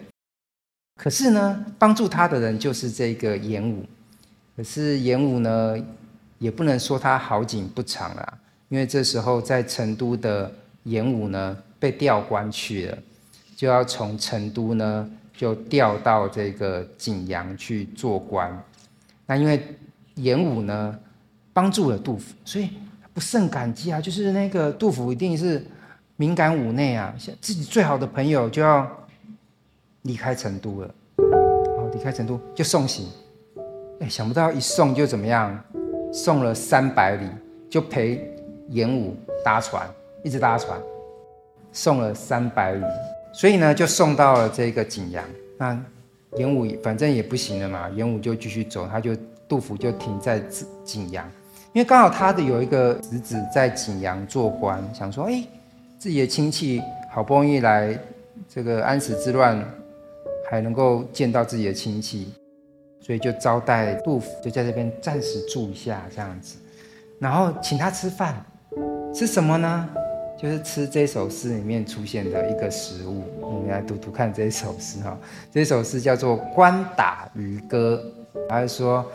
[0.95, 3.85] 可是呢，帮助他的人就是这个严武。
[4.55, 5.75] 可是严武呢，
[6.37, 8.39] 也不能说他好景不长了。
[8.73, 10.51] 因为这时候在成都的
[10.85, 12.97] 严武呢，被调官去了，
[13.55, 18.51] 就要从成都呢就调到这个景阳去做官。
[19.27, 19.63] 那因为
[20.15, 20.97] 严武呢
[21.53, 22.71] 帮助了杜甫，所以
[23.13, 24.01] 不胜感激啊。
[24.01, 25.63] 就是那个杜甫一定是
[26.15, 28.89] 敏感五内啊，自己最好的朋友就要
[30.01, 33.07] 离开成都了，哦，离开成都就送行。
[33.99, 35.63] 哎，想不到一送就怎么样，
[36.11, 37.27] 送了三百里，
[37.69, 38.32] 就陪。
[38.73, 39.87] 严武搭船，
[40.23, 40.77] 一直搭船，
[41.71, 42.83] 送了三百里，
[43.31, 45.23] 所以呢，就送到了这个景阳。
[45.59, 45.79] 那
[46.37, 49.15] 严武反正也不行了嘛，严武就继续走，他就
[49.47, 50.39] 杜甫就停在
[50.83, 51.29] 景阳，
[51.71, 55.43] 因为刚好他的有一个侄子在景阳做官，想说，哎，
[55.99, 56.81] 自己的亲戚
[57.11, 57.95] 好不容易来
[58.49, 59.63] 这个安史之乱，
[60.49, 62.33] 还能够见到自己的亲戚，
[62.99, 66.57] 所以就招待杜甫，就在这边暂时住一下这样子，
[67.19, 68.43] 然后请他吃饭。
[69.13, 69.87] 吃什么呢？
[70.35, 73.23] 就是吃这首诗里面出现的一个食物。
[73.39, 75.15] 我们来读读看这首诗哈。
[75.51, 78.03] 这首诗叫做《关打渔歌》，
[78.49, 79.05] 它是说，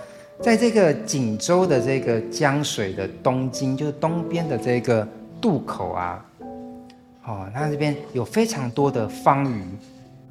[0.41, 5.07] 在这个锦州的这个江水的东津，就是东边的这个
[5.41, 6.25] 渡口啊，
[7.25, 9.65] 哦，它这边有非常多的方鱼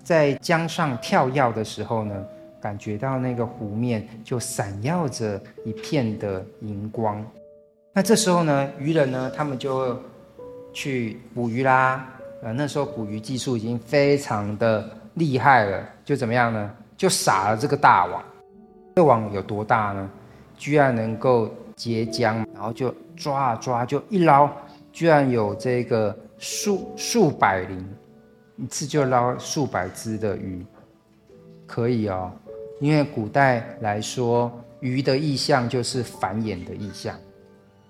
[0.01, 2.15] 在江上跳跃的时候呢，
[2.61, 7.21] 感觉到那个湖面就闪耀着一片的银光。
[7.97, 9.99] 那这时候呢，渔人呢，他们就
[10.71, 12.07] 去捕鱼啦。
[12.43, 16.71] 呃，那时候捕鱼技术已经非常的厉害了，就怎么样呢？
[16.95, 18.23] 就撒了这个大网。
[18.97, 20.07] 这网有多大呢？
[20.55, 24.47] 居然能够结江，然后就抓啊抓，就一捞，
[24.93, 27.83] 居然有这个数数百鳞，
[28.57, 30.63] 一次就捞数百只的鱼，
[31.65, 32.31] 可以哦。
[32.79, 37.15] 因为古代来说，鱼的意象就是繁衍的意象。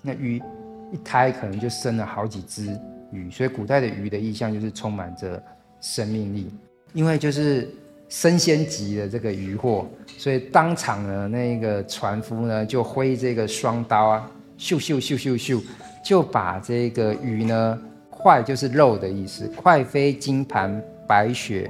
[0.07, 0.41] 那鱼
[0.89, 2.79] 一胎可能就生了好几只
[3.11, 5.43] 鱼，所以古代的鱼的意象就是充满着
[5.81, 6.49] 生命力。
[6.93, 7.69] 因为就是
[8.07, 9.85] 生鲜级的这个鱼货，
[10.17, 15.61] 所以当场呢，那个船夫呢就挥这个双刀啊，咻咻咻咻咻，
[16.05, 21.69] 就把这个鱼呢，块就是肉的意思，块飞金盘白雪，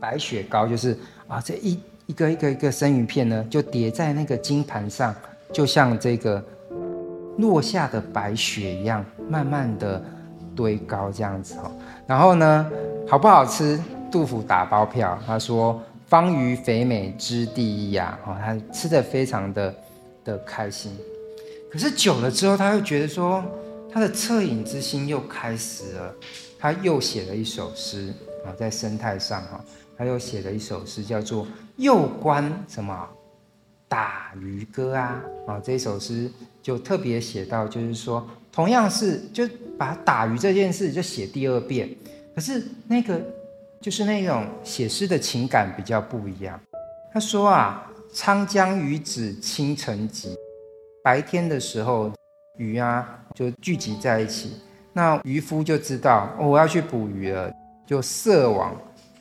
[0.00, 5.14] 白雪糕就是啊，这一一个一个一个生鱼片呢，就叠在那个金盘上，
[5.52, 6.44] 就像这个。
[7.38, 10.00] 落下的白雪一样，慢慢的
[10.54, 11.70] 堆高这样子哦。
[12.06, 12.70] 然后呢，
[13.08, 13.80] 好不好吃？
[14.10, 19.74] 杜甫打包票，他说：“方鱼肥美之第一呀。”哦，他吃的非常的
[20.24, 20.96] 的开心。
[21.70, 23.44] 可是久了之后，他又觉得说，
[23.92, 26.14] 他的恻隐之心又开始了，
[26.58, 28.14] 他又写了一首诗
[28.46, 29.62] 啊，在生态上哈，
[29.98, 31.44] 他又写了一首诗，叫做
[31.76, 33.06] 《又观什么
[33.86, 36.30] 打鱼歌》啊啊，这首诗
[36.68, 41.88] 就特别写到，就是说，同样是就把打鱼这件事就写第二遍，
[42.34, 43.18] 可是那个
[43.80, 46.60] 就是那种写诗的情感比较不一样。
[47.10, 50.36] 他说啊，沧江鱼子清晨集。
[51.02, 52.12] 白天的时候，
[52.58, 54.52] 鱼啊就聚集在一起，
[54.92, 57.50] 那渔夫就知道，我要去捕鱼了，
[57.86, 58.76] 就设网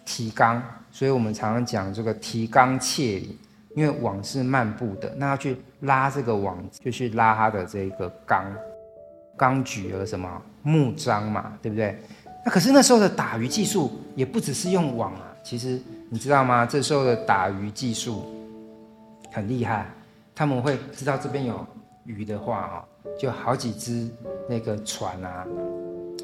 [0.05, 0.61] 提纲。
[0.91, 3.37] 所以我们常常讲这个提纲挈领，
[3.77, 8.43] 因为网是漫步的，那要去拉这个网，就去拉它的这个纲，
[9.35, 11.95] 纲举了什么木章嘛，对不对？
[12.43, 16.65] 那可是那时候的打鱼技术也不只是用网啊，其实你知道吗？
[16.65, 18.25] 这时候的打鱼技术
[19.31, 19.85] 很厉害，
[20.33, 21.63] 他们会知道这边有。
[22.09, 22.85] 鱼的话啊，
[23.19, 24.09] 就好几只
[24.47, 25.45] 那个船啊，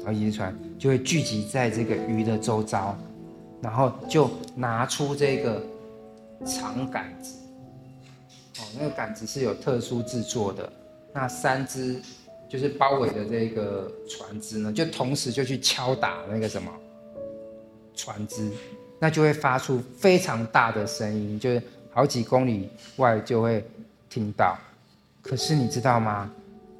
[0.02, 2.96] 好几只船就会聚集在这个鱼的周遭，
[3.60, 5.62] 然后就拿出这个
[6.42, 7.36] 长杆子，
[8.58, 10.72] 哦，那个杆子是有特殊制作的。
[11.12, 12.00] 那三只
[12.48, 16.70] 就是包围的这个船只呢，就同时就去敲打那个什么
[17.94, 18.50] 船只，
[18.98, 23.64] 那就会发出非常大的声音，就是好几公里外就会
[24.08, 24.56] 听到。
[25.22, 26.30] 可是你知道吗？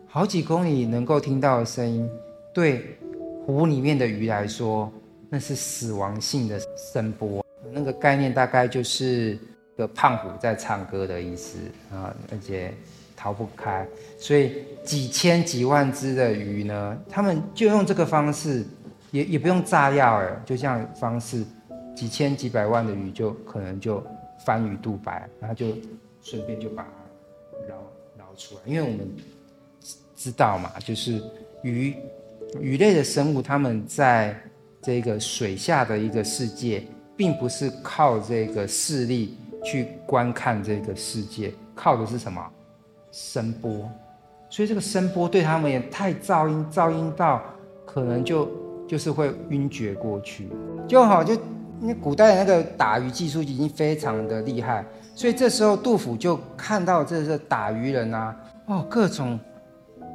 [0.07, 2.09] 好几公里能够听到的声音，
[2.53, 2.97] 对
[3.45, 4.93] 湖里面的鱼来说，
[5.29, 6.61] 那是死亡性的
[6.93, 7.45] 声波。
[7.73, 9.37] 那个概念大概就是
[9.77, 11.59] 个胖虎在唱歌的意思
[11.91, 12.73] 啊，而且
[13.17, 13.87] 逃不开。
[14.19, 18.65] 所以几千几万只的鱼呢，他们就用这个方式，
[19.11, 21.45] 也也不用炸药哎，就这样方式，
[21.95, 24.05] 几千几百万的鱼就可能就
[24.45, 25.67] 翻鱼肚白，然后就
[26.23, 26.89] 顺便就把它
[27.69, 27.81] 捞。
[28.37, 29.09] 出来，因为我们
[30.17, 31.23] 知道嘛，就是
[31.63, 31.95] 鱼
[32.61, 34.37] 鱼类的生物，它们在
[34.83, 36.83] 这个水下的一个世界，
[37.17, 42.40] 并不是靠这个视力去观看这个世界，靠的是什么？
[43.11, 43.90] 声波。
[44.50, 47.42] 所以这个声波对他们也太噪音，噪音到
[47.85, 48.48] 可能就
[48.87, 50.48] 就是会晕厥过去。
[50.87, 51.37] 就好，就
[51.81, 54.85] 那古代的那个打鱼技术已经非常的厉害。
[55.14, 59.38] 所以这时候杜甫就看到这是打鱼人啊，哦，各种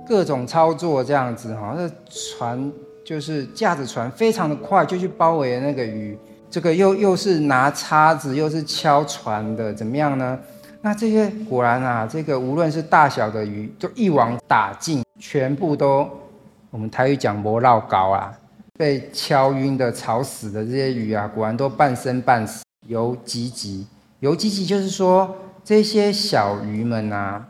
[0.07, 2.71] 各种操作这样子哈，那船
[3.03, 6.17] 就是驾着船非常的快，就去包围那个鱼。
[6.49, 10.37] 这个又又是拿叉子，又是敲船的，怎么样呢？
[10.81, 16.09] 那这些果然啊，这个无论是大小的鱼，就一网打尽，全部都
[16.71, 18.33] 我们台语讲磨绕高啊，
[18.77, 23.83] 被敲晕的、吵死的这些鱼啊，果然都半生半死，游汲汲。
[24.21, 27.45] 游汲汲就是说，这些小鱼们啊，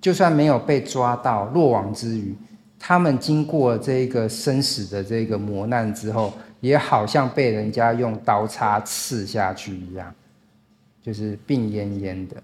[0.00, 2.34] 就算没有被抓到落网之鱼，
[2.78, 10.14] 他们经过这个生死的这个磨难之后，也好像被人家用刀叉刺下去一样，
[11.02, 12.36] 就是病恹恹的。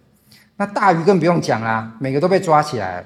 [0.56, 3.04] 那大鱼更不用讲啦，每个都被抓起来。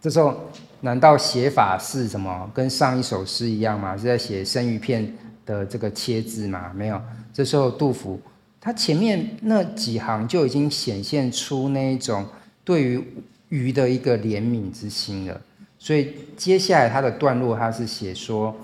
[0.00, 0.34] 这时候，
[0.80, 2.50] 难道写法是什么？
[2.54, 3.96] 跟上一首诗一样吗？
[3.96, 6.72] 是在写生鱼片的这个切字吗？
[6.74, 7.00] 没有。
[7.32, 8.20] 这时候杜甫。
[8.62, 12.26] 他前面那几行就已经显现出那一种
[12.62, 13.02] 对于
[13.48, 15.40] 鱼的一个怜悯之心了，
[15.78, 18.54] 所以接下来他的段落他是写说：“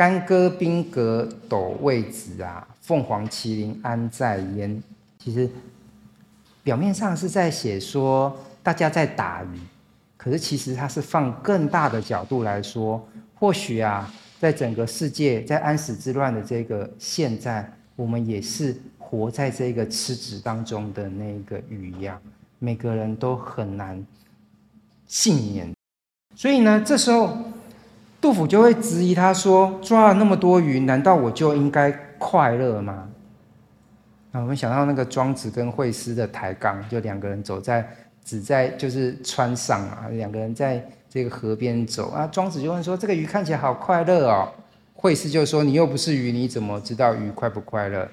[0.00, 4.82] 干戈兵戈斗未止啊，凤凰麒麟安在焉？”
[5.22, 5.46] 其实
[6.62, 9.60] 表面上是在写说大家在打鱼，
[10.16, 18.74] 可是其实它是放更大的角度来说，或许啊，在整个世界在安史之乱的这个现在，我们也是。
[18.98, 22.16] 活在这个池子当中的那个鱼一样，
[22.60, 24.00] 每个人都很难
[25.08, 25.74] 幸免。
[26.36, 27.36] 所以呢，这时候
[28.20, 33.08] 杜甫就会质疑他说：“抓了那么多鱼，难道我就应该快乐吗？”
[34.32, 37.88] 啊，我们想到那个庄子跟惠施的抬杠，就两个人走在
[38.24, 42.28] 只在就是川上啊，两个人在这个河边走啊。
[42.30, 44.48] 庄子就问说：“这个鱼看起来好快乐哦。”
[44.94, 48.06] 惠施就说：“你又不是鱼，你怎么知道鱼快不快乐？”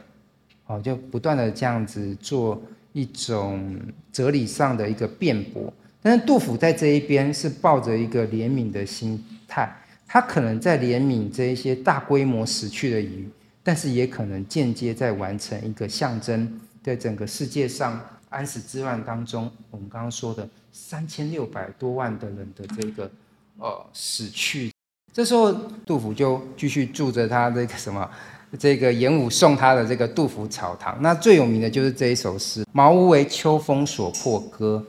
[0.68, 2.62] 哦，就不断的这样子做
[2.94, 3.78] 一种
[4.12, 5.72] 哲理上的一个辩驳，
[6.02, 9.72] 但是杜甫在这一边是抱着一个怜悯的心态，
[10.08, 13.30] 他可能在怜悯这一些大规模死去的鱼，
[13.62, 23.12] 但是也可能间接在完成一个象征，在整个世界上安史之乱当中，我们刚刚说的三千六百多万的人的这个
[23.58, 24.72] 呃死去，
[25.12, 25.52] 这时候
[25.86, 28.10] 杜甫就继续住着他这个什么。
[28.58, 34.82] 这个严武送他的这个杜甫草堂，那最有名的就是这一首诗：“茅屋为秋风所破歌”，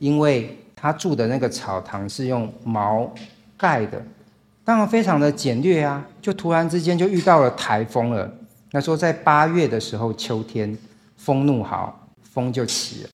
[0.00, 3.14] 因为他住的那个草堂是用茅
[3.58, 4.02] 盖的，
[4.64, 6.04] 当然非常的简略啊。
[6.20, 8.28] 就突然之间就遇到了台风了。
[8.72, 10.76] 那说在八月的时候，秋天
[11.16, 13.10] 风怒号，风就起了，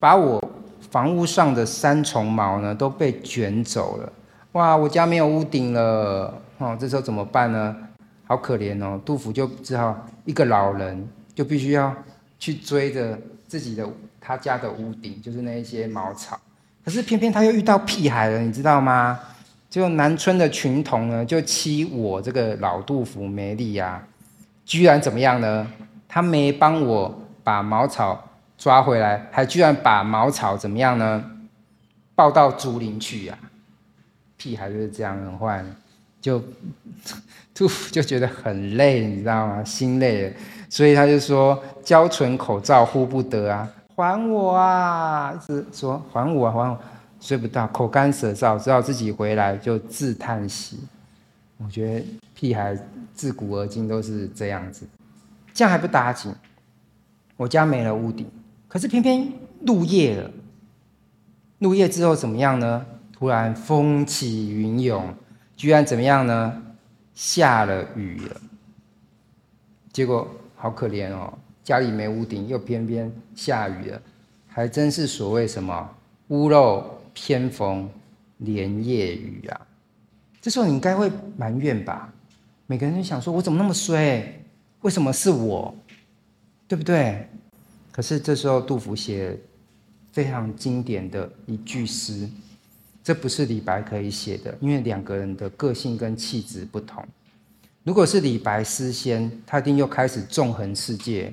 [0.00, 0.42] 把我
[0.90, 4.12] 房屋上的三重茅呢都被卷走了。
[4.52, 7.76] 哇，我家没有屋顶了，哦，这时候怎么办呢？
[8.24, 11.94] 好可怜哦，杜甫就只好一个老人就必须要
[12.38, 13.16] 去追着
[13.46, 13.86] 自己的
[14.20, 16.40] 他家的屋顶，就是那一些茅草。
[16.84, 19.20] 可是偏偏他又遇到屁孩了，你知道吗？
[19.76, 24.02] 就南村的群童呢，就欺我这个老杜甫没力呀，
[24.64, 25.70] 居然怎么样呢？
[26.08, 27.14] 他没帮我
[27.44, 31.22] 把茅草抓回来，还居然把茅草怎么样呢？
[32.14, 33.38] 抱到竹林去呀！
[34.38, 35.62] 屁孩就是这样很坏，
[36.22, 36.42] 就
[37.54, 39.62] 杜甫就觉得很累，你知道吗？
[39.62, 40.34] 心累了，
[40.70, 45.34] 所以他就说：“交唇口罩呼不得啊。”还我啊！
[45.34, 46.78] 一直说还我啊，还我，
[47.26, 50.78] 睡不到，口干舌燥，只好自己回来就自叹息。
[51.56, 52.06] 我觉得
[52.36, 52.78] 屁孩
[53.14, 54.86] 自古而今都是这样子，
[55.52, 56.32] 这样还不打紧。
[57.36, 58.30] 我家没了屋顶，
[58.68, 59.28] 可是偏偏
[59.66, 60.30] 入夜了。
[61.58, 62.86] 入夜之后怎么样呢？
[63.12, 65.12] 突然风起云涌，
[65.56, 66.62] 居然怎么样呢？
[67.12, 68.40] 下了雨了。
[69.92, 71.36] 结果好可怜哦。
[71.64, 74.00] 家里没屋顶，又偏偏下雨了，
[74.46, 75.90] 还真是所谓什么
[76.28, 77.88] 屋漏偏逢
[78.36, 79.66] 连夜雨啊！
[80.42, 82.12] 这时候你应该会埋怨吧？
[82.66, 84.44] 每个人都想说：“我怎么那么衰？
[84.82, 85.74] 为什么是我？
[86.68, 87.26] 对不对？”
[87.90, 89.34] 可是这时候杜甫写
[90.12, 92.28] 非常经典的一句诗，
[93.02, 97.02] 这不是李白可以写的，因为两个人的个性跟气质不同。
[97.82, 101.32] 如果是李白诗仙，他一定又开始纵横世界。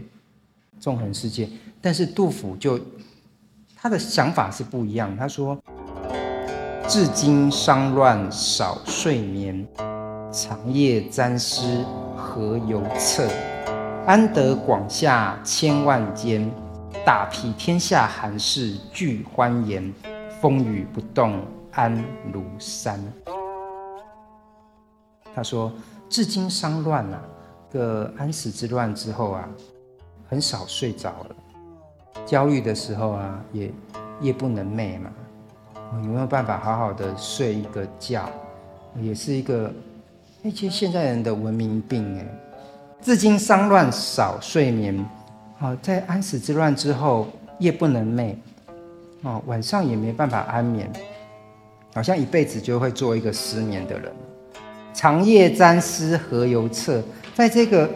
[0.79, 1.49] 纵横世界，
[1.81, 2.79] 但是杜甫就
[3.75, 5.15] 他的想法是不一样。
[5.15, 5.57] 他说
[6.85, 9.65] ：“至今丧乱少睡眠，
[10.31, 11.83] 长夜沾湿
[12.15, 13.27] 何由彻？
[14.05, 16.51] 安得广厦千万间，
[17.05, 19.93] 大庇天下寒士俱欢颜。
[20.41, 21.39] 风雨不动
[21.71, 22.03] 安
[22.33, 22.99] 如山。”
[25.33, 25.71] 他说
[26.09, 27.23] ：“至今商乱啊，
[27.71, 29.47] 个安史之乱之后啊。”
[30.29, 31.35] 很少睡着了，
[32.25, 33.71] 焦虑的时候啊，也
[34.19, 35.11] 夜不能寐嘛，
[36.03, 38.29] 有没有办法好好的睡一个觉？
[39.01, 39.71] 也是一个，
[40.43, 42.25] 哎，其实现在人的文明病哎。
[43.01, 45.05] 至今丧乱少睡眠，
[45.59, 47.27] 哦，在安史之乱之后，
[47.59, 48.35] 夜不能寐，
[49.23, 50.91] 哦，晚上也没办法安眠，
[51.93, 54.11] 好像一辈子就会做一个失眠的人。
[54.93, 57.03] 长夜沾湿何由彻？
[57.35, 57.89] 在这个。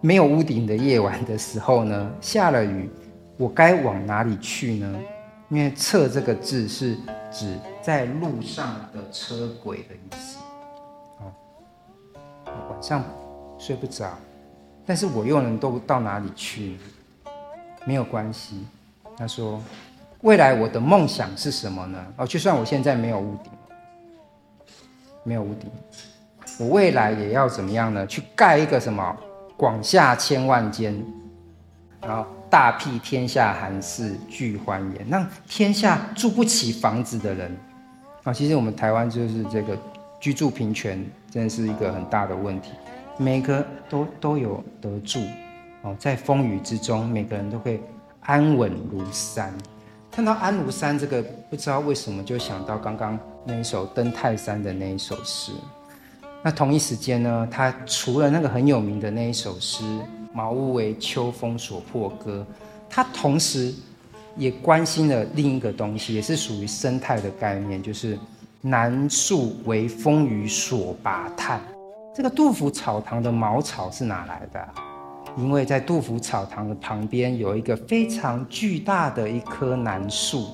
[0.00, 2.90] 没有屋顶的夜晚的时候呢，下了雨，
[3.38, 4.98] 我该往哪里去呢？
[5.54, 6.96] 因为“彻”这个字是
[7.30, 10.38] 指在路上的车轨的意思。
[11.20, 11.30] 哦，
[12.72, 13.04] 晚上
[13.56, 14.18] 睡不着，
[14.84, 16.76] 但是我又能都到哪里去？
[17.86, 18.66] 没有关系。
[19.16, 19.62] 他说
[20.22, 22.04] ：“未来我的梦想是什么呢？
[22.16, 23.52] 哦，就算我现在没有屋顶，
[25.22, 25.70] 没有屋顶，
[26.58, 28.04] 我未来也要怎么样呢？
[28.08, 29.16] 去盖一个什么？”
[29.56, 31.00] 广厦千万间，
[32.02, 37.50] 然后大庇天下寒士俱欢颜，让天下住不起房子的人
[38.22, 39.76] 啊，其实我们台湾就是这个
[40.20, 42.70] 居住平权，真的是一个很大的问题。
[43.18, 45.18] 每个都都有得住
[45.82, 47.82] 哦，在风雨之中，每个人都会
[48.20, 49.52] 安稳如山。
[50.12, 55.50] 看到安如山这个，不知道为什么就想到刚刚那一首登泰山的那一首诗。
[56.40, 59.82] 那同一时间呢，他除了那个很有名的那一首诗
[60.34, 62.46] “茅屋为秋风所破歌”，
[62.90, 63.72] 他同时
[64.36, 68.18] 也关心了另一个东西，也是属于生态的概念，就是
[68.60, 71.60] “南树为风雨所拔叹”。
[72.14, 74.68] 这个杜甫草堂的茅草是哪来的？
[75.38, 80.48] 因为在杜甫草堂的旁边有一个非常巨大的一棵楠树，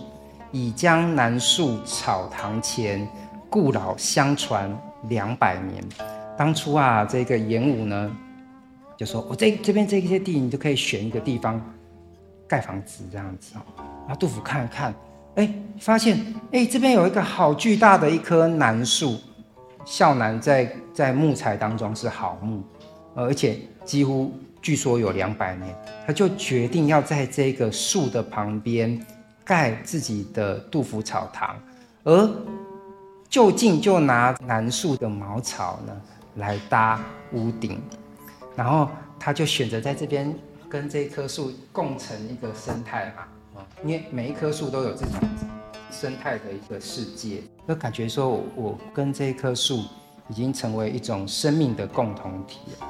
[0.52, 3.08] 已将楠树草堂前，
[3.48, 4.70] 故老相传。
[5.08, 5.82] 两百年，
[6.36, 8.10] 当初啊，这个严武呢，
[9.01, 11.59] 就说我这这边这些地，你就可以选一个地方
[12.46, 13.62] 盖房子这样子哦。
[14.07, 14.94] 然后杜甫看了看，
[15.36, 16.22] 哎，发现
[16.53, 19.16] 哎这边有一个好巨大的一棵楠树，
[19.86, 22.62] 孝楠在在木材当中是好木，
[23.14, 25.74] 而且几乎据说有两百年，
[26.07, 29.01] 他就决定要在这个树的旁边
[29.42, 31.57] 盖自己的杜甫草堂，
[32.05, 32.30] 而。
[33.30, 35.92] 就近就拿楠树的茅草呢
[36.34, 37.01] 来搭
[37.32, 37.80] 屋顶，
[38.61, 38.86] 然后
[39.18, 40.36] 他就选择在这边
[40.68, 45.12] 跟这一棵树共成一个生态嘛，因为每一棵树都有自己
[45.90, 49.84] 生态的一个世界，就感觉说我，跟这一棵树
[50.28, 52.86] 已经成为一种生命的共同体了。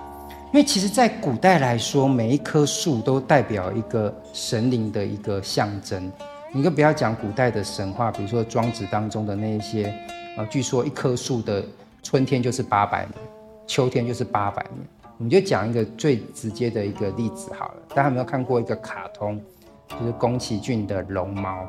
[0.52, 6.10] 因为其实，在古代来说，每一棵树都代表一个神灵的一个象征。
[6.52, 9.94] 你更不要讲古代的神话，比如说庄子当中的那一些，
[10.36, 11.64] 呃，据说一棵树的
[12.02, 13.12] 春天就是八百年，
[13.68, 14.99] 秋天就是八百年。
[15.20, 19.38] 我们就讲一个最直接的一个例子好了，大家有没有看过一个卡通，
[19.86, 21.62] 就是宫崎骏的龙猫？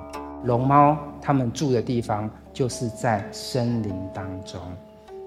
[0.45, 4.57] 龙猫他们住的地方就是在森林当中，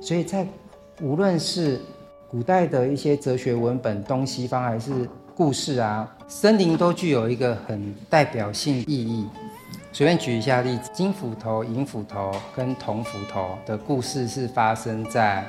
[0.01, 0.47] 所以在
[1.03, 1.79] 无论是
[2.31, 5.07] 古代的一些哲学文本，东西方还是
[5.37, 9.29] 故事啊，森林都具有一个很代表性意义。
[9.93, 15.45] 随便举一下例子，金斧头、银斧头跟铜斧头的故事是发生在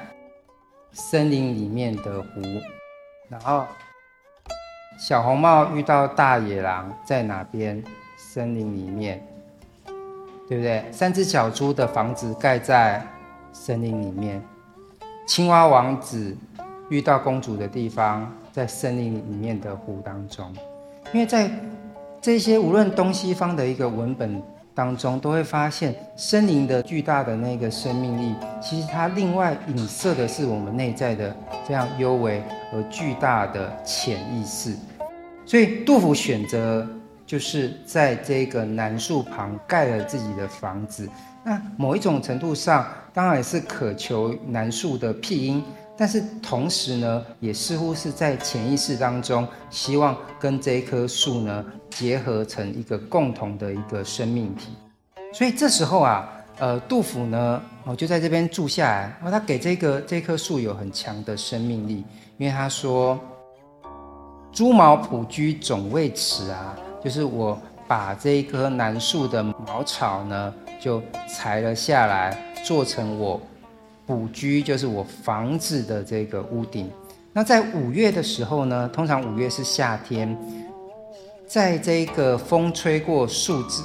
[0.95, 2.41] 森林里面的湖，
[3.29, 3.65] 然后
[4.97, 7.83] 小红帽遇到大野狼在哪边？
[8.17, 9.21] 森林里面。
[10.47, 10.85] 对不对？
[10.91, 13.03] 三只小猪的房子盖在
[13.51, 14.39] 森林里面，
[15.27, 16.37] 青蛙王子
[16.87, 20.53] 遇到公主的地方在森林里面的湖当中。
[21.13, 21.49] 因为在
[22.21, 24.39] 这些无论东西方的一个文本
[24.75, 31.35] 当中，都会发现森林的巨大的那个生命力，其实它另外影射的是我们内在的
[31.67, 34.75] 这样幽微而巨大的潜意识。
[35.45, 36.87] 所以杜甫选择。
[37.27, 41.09] 就是在这个楠树旁盖了自己的房子，
[41.43, 45.63] 那某一种程度上，当然也是渴求楠树的庇荫，
[45.97, 51.65] 但是同时呢，也似乎是在潜意识当中，希望跟这一棵树呢
[51.95, 54.67] 结合成一个共同的一个生命体。
[55.33, 56.29] 所以这时候啊，
[56.59, 62.03] 呃，杜甫呢，哦，就在这边住下来，他给这个这棵树有很强的生命力，
[62.37, 63.17] 因为他说
[64.51, 73.39] ：“猪毛卜居总为此啊。”就是我把这一棵楠树的茅草呢，就裁了下来，做成我
[74.05, 76.89] 卜居，就是我房子的这个屋顶。
[77.31, 80.35] 那在五月的时候呢，通常五月是夏天，
[81.47, 83.81] 在这个风吹过树枝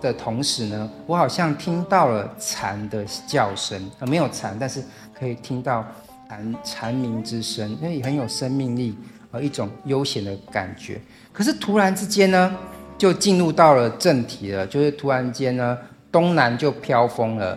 [0.00, 4.82] 的同时呢，我好像听到了蝉的叫声，啊，没有蝉，但是
[5.12, 5.84] 可以听到
[6.28, 8.96] 蝉蝉鸣之声，因为很有生命力。
[9.32, 11.00] 和一种悠闲的感觉，
[11.32, 12.56] 可是突然之间呢，
[12.98, 15.78] 就进入到了正题了，就是突然间呢，
[16.10, 17.56] 东南就飘风了，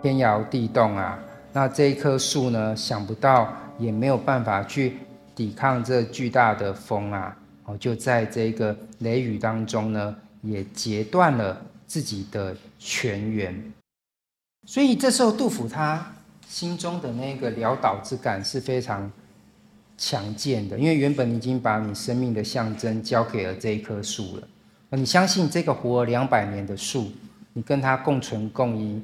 [0.00, 1.18] 天摇地动啊。
[1.52, 4.98] 那这一棵树呢，想不到也没有办法去
[5.34, 7.36] 抵抗这巨大的风啊，
[7.70, 13.72] 哦，就在这个雷雨当中呢，也截断了自己的泉源。
[14.66, 16.14] 所以这时候杜甫他
[16.48, 19.10] 心中的那个潦倒之感是非常。
[20.02, 24.48] 强健的，因为原本已经把你生命的象征交给了这一棵树了，
[24.96, 27.12] 你相信这个活了两百年的树，
[27.52, 28.98] 你跟它共存共依，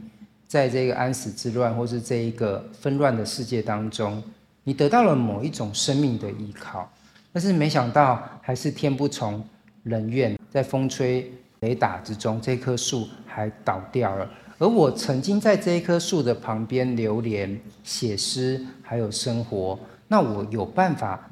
[0.49, 4.23] 在这个安史之乱或是这一个纷乱的世界当中，
[4.65, 6.91] 你得到了某一种生命的依靠，
[7.37, 9.45] 但是没想到还是天不从
[9.83, 11.31] 人愿，在风吹
[11.61, 14.27] 雷打之中，这棵树还倒掉了，
[14.57, 19.79] 而我曾经在这一棵树的旁边流连、写诗，还有生活。
[20.09, 21.31] 那我有办法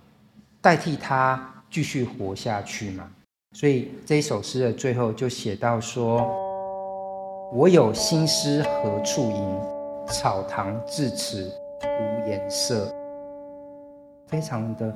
[0.60, 3.10] 代替它继续活下去吗？
[3.52, 6.30] 所以这一首诗的最后就写到说
[7.50, 9.58] ：“我有新诗何处吟？
[10.08, 11.50] 草堂至此
[11.82, 12.94] 无颜色。”
[14.26, 14.92] 非常的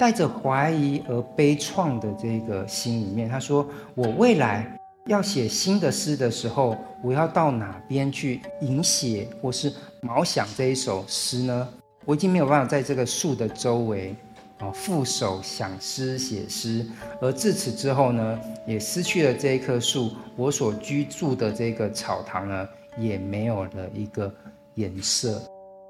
[0.00, 4.66] 带着怀疑而悲怆的这个心里面，他说：“我未来
[5.04, 6.74] 要写新的诗的时候，
[7.04, 9.70] 我要到哪边去吟写或是
[10.00, 11.68] 毛想这一首诗呢？”
[12.06, 14.16] 我已经没有办法在这个树的周围
[14.60, 16.86] 啊负手想诗写诗，
[17.20, 22.66] 而自此之后呢，也失去了这一棵树，我所居住的这个草堂呢，
[22.98, 24.34] 也没有了一个
[24.76, 25.42] 颜色。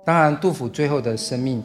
[0.04, 1.62] 当然，杜甫最后的生命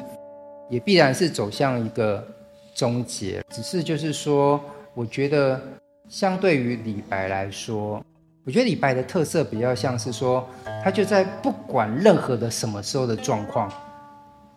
[0.70, 2.26] 也必然是走向一个
[2.74, 3.44] 终结。
[3.50, 4.60] 只是就是说，
[4.94, 5.62] 我觉得
[6.10, 8.04] 相对于李白来说，
[8.46, 10.48] 我觉得李白的特色比较像是说，
[10.84, 13.72] 他就在不管任何的什么时候的状况。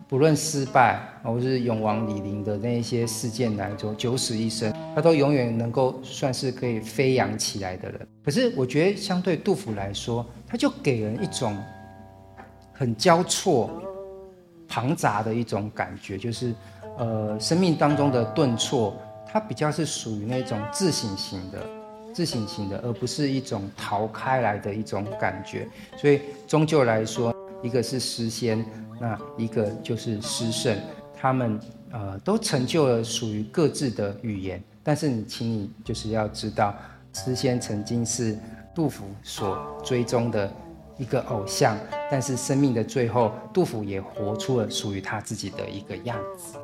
[0.09, 8.09] 不论失败，或是勇往里林的那一些事件来说，九死一生，他都永远能够算是可以飞扬起来的人。
[8.25, 11.55] 可是，我觉得相对杜甫来说，他就给人一种
[12.73, 13.71] 很交错、
[14.69, 16.55] 庞杂的一种感觉，就是
[16.99, 18.95] 呃，生命当中的顿挫，
[19.27, 21.59] 它比较是属于那种自省型的、
[22.15, 25.67] 自省型的，而不是一种逃开来的一种感觉。
[25.97, 28.65] 所以，终究来说，一个是诗仙。
[29.01, 30.77] 那一个就是诗圣，
[31.17, 31.61] 他们
[31.93, 36.75] 呃都成就了属于各自的语言，但是你，请你就是要知道，
[37.13, 38.37] 诗仙曾经是
[38.75, 40.53] 杜甫所追踪的
[40.99, 41.79] 一个偶像，
[42.11, 46.59] 但是生命的最后，杜甫也活出了属于他自己的一个样子。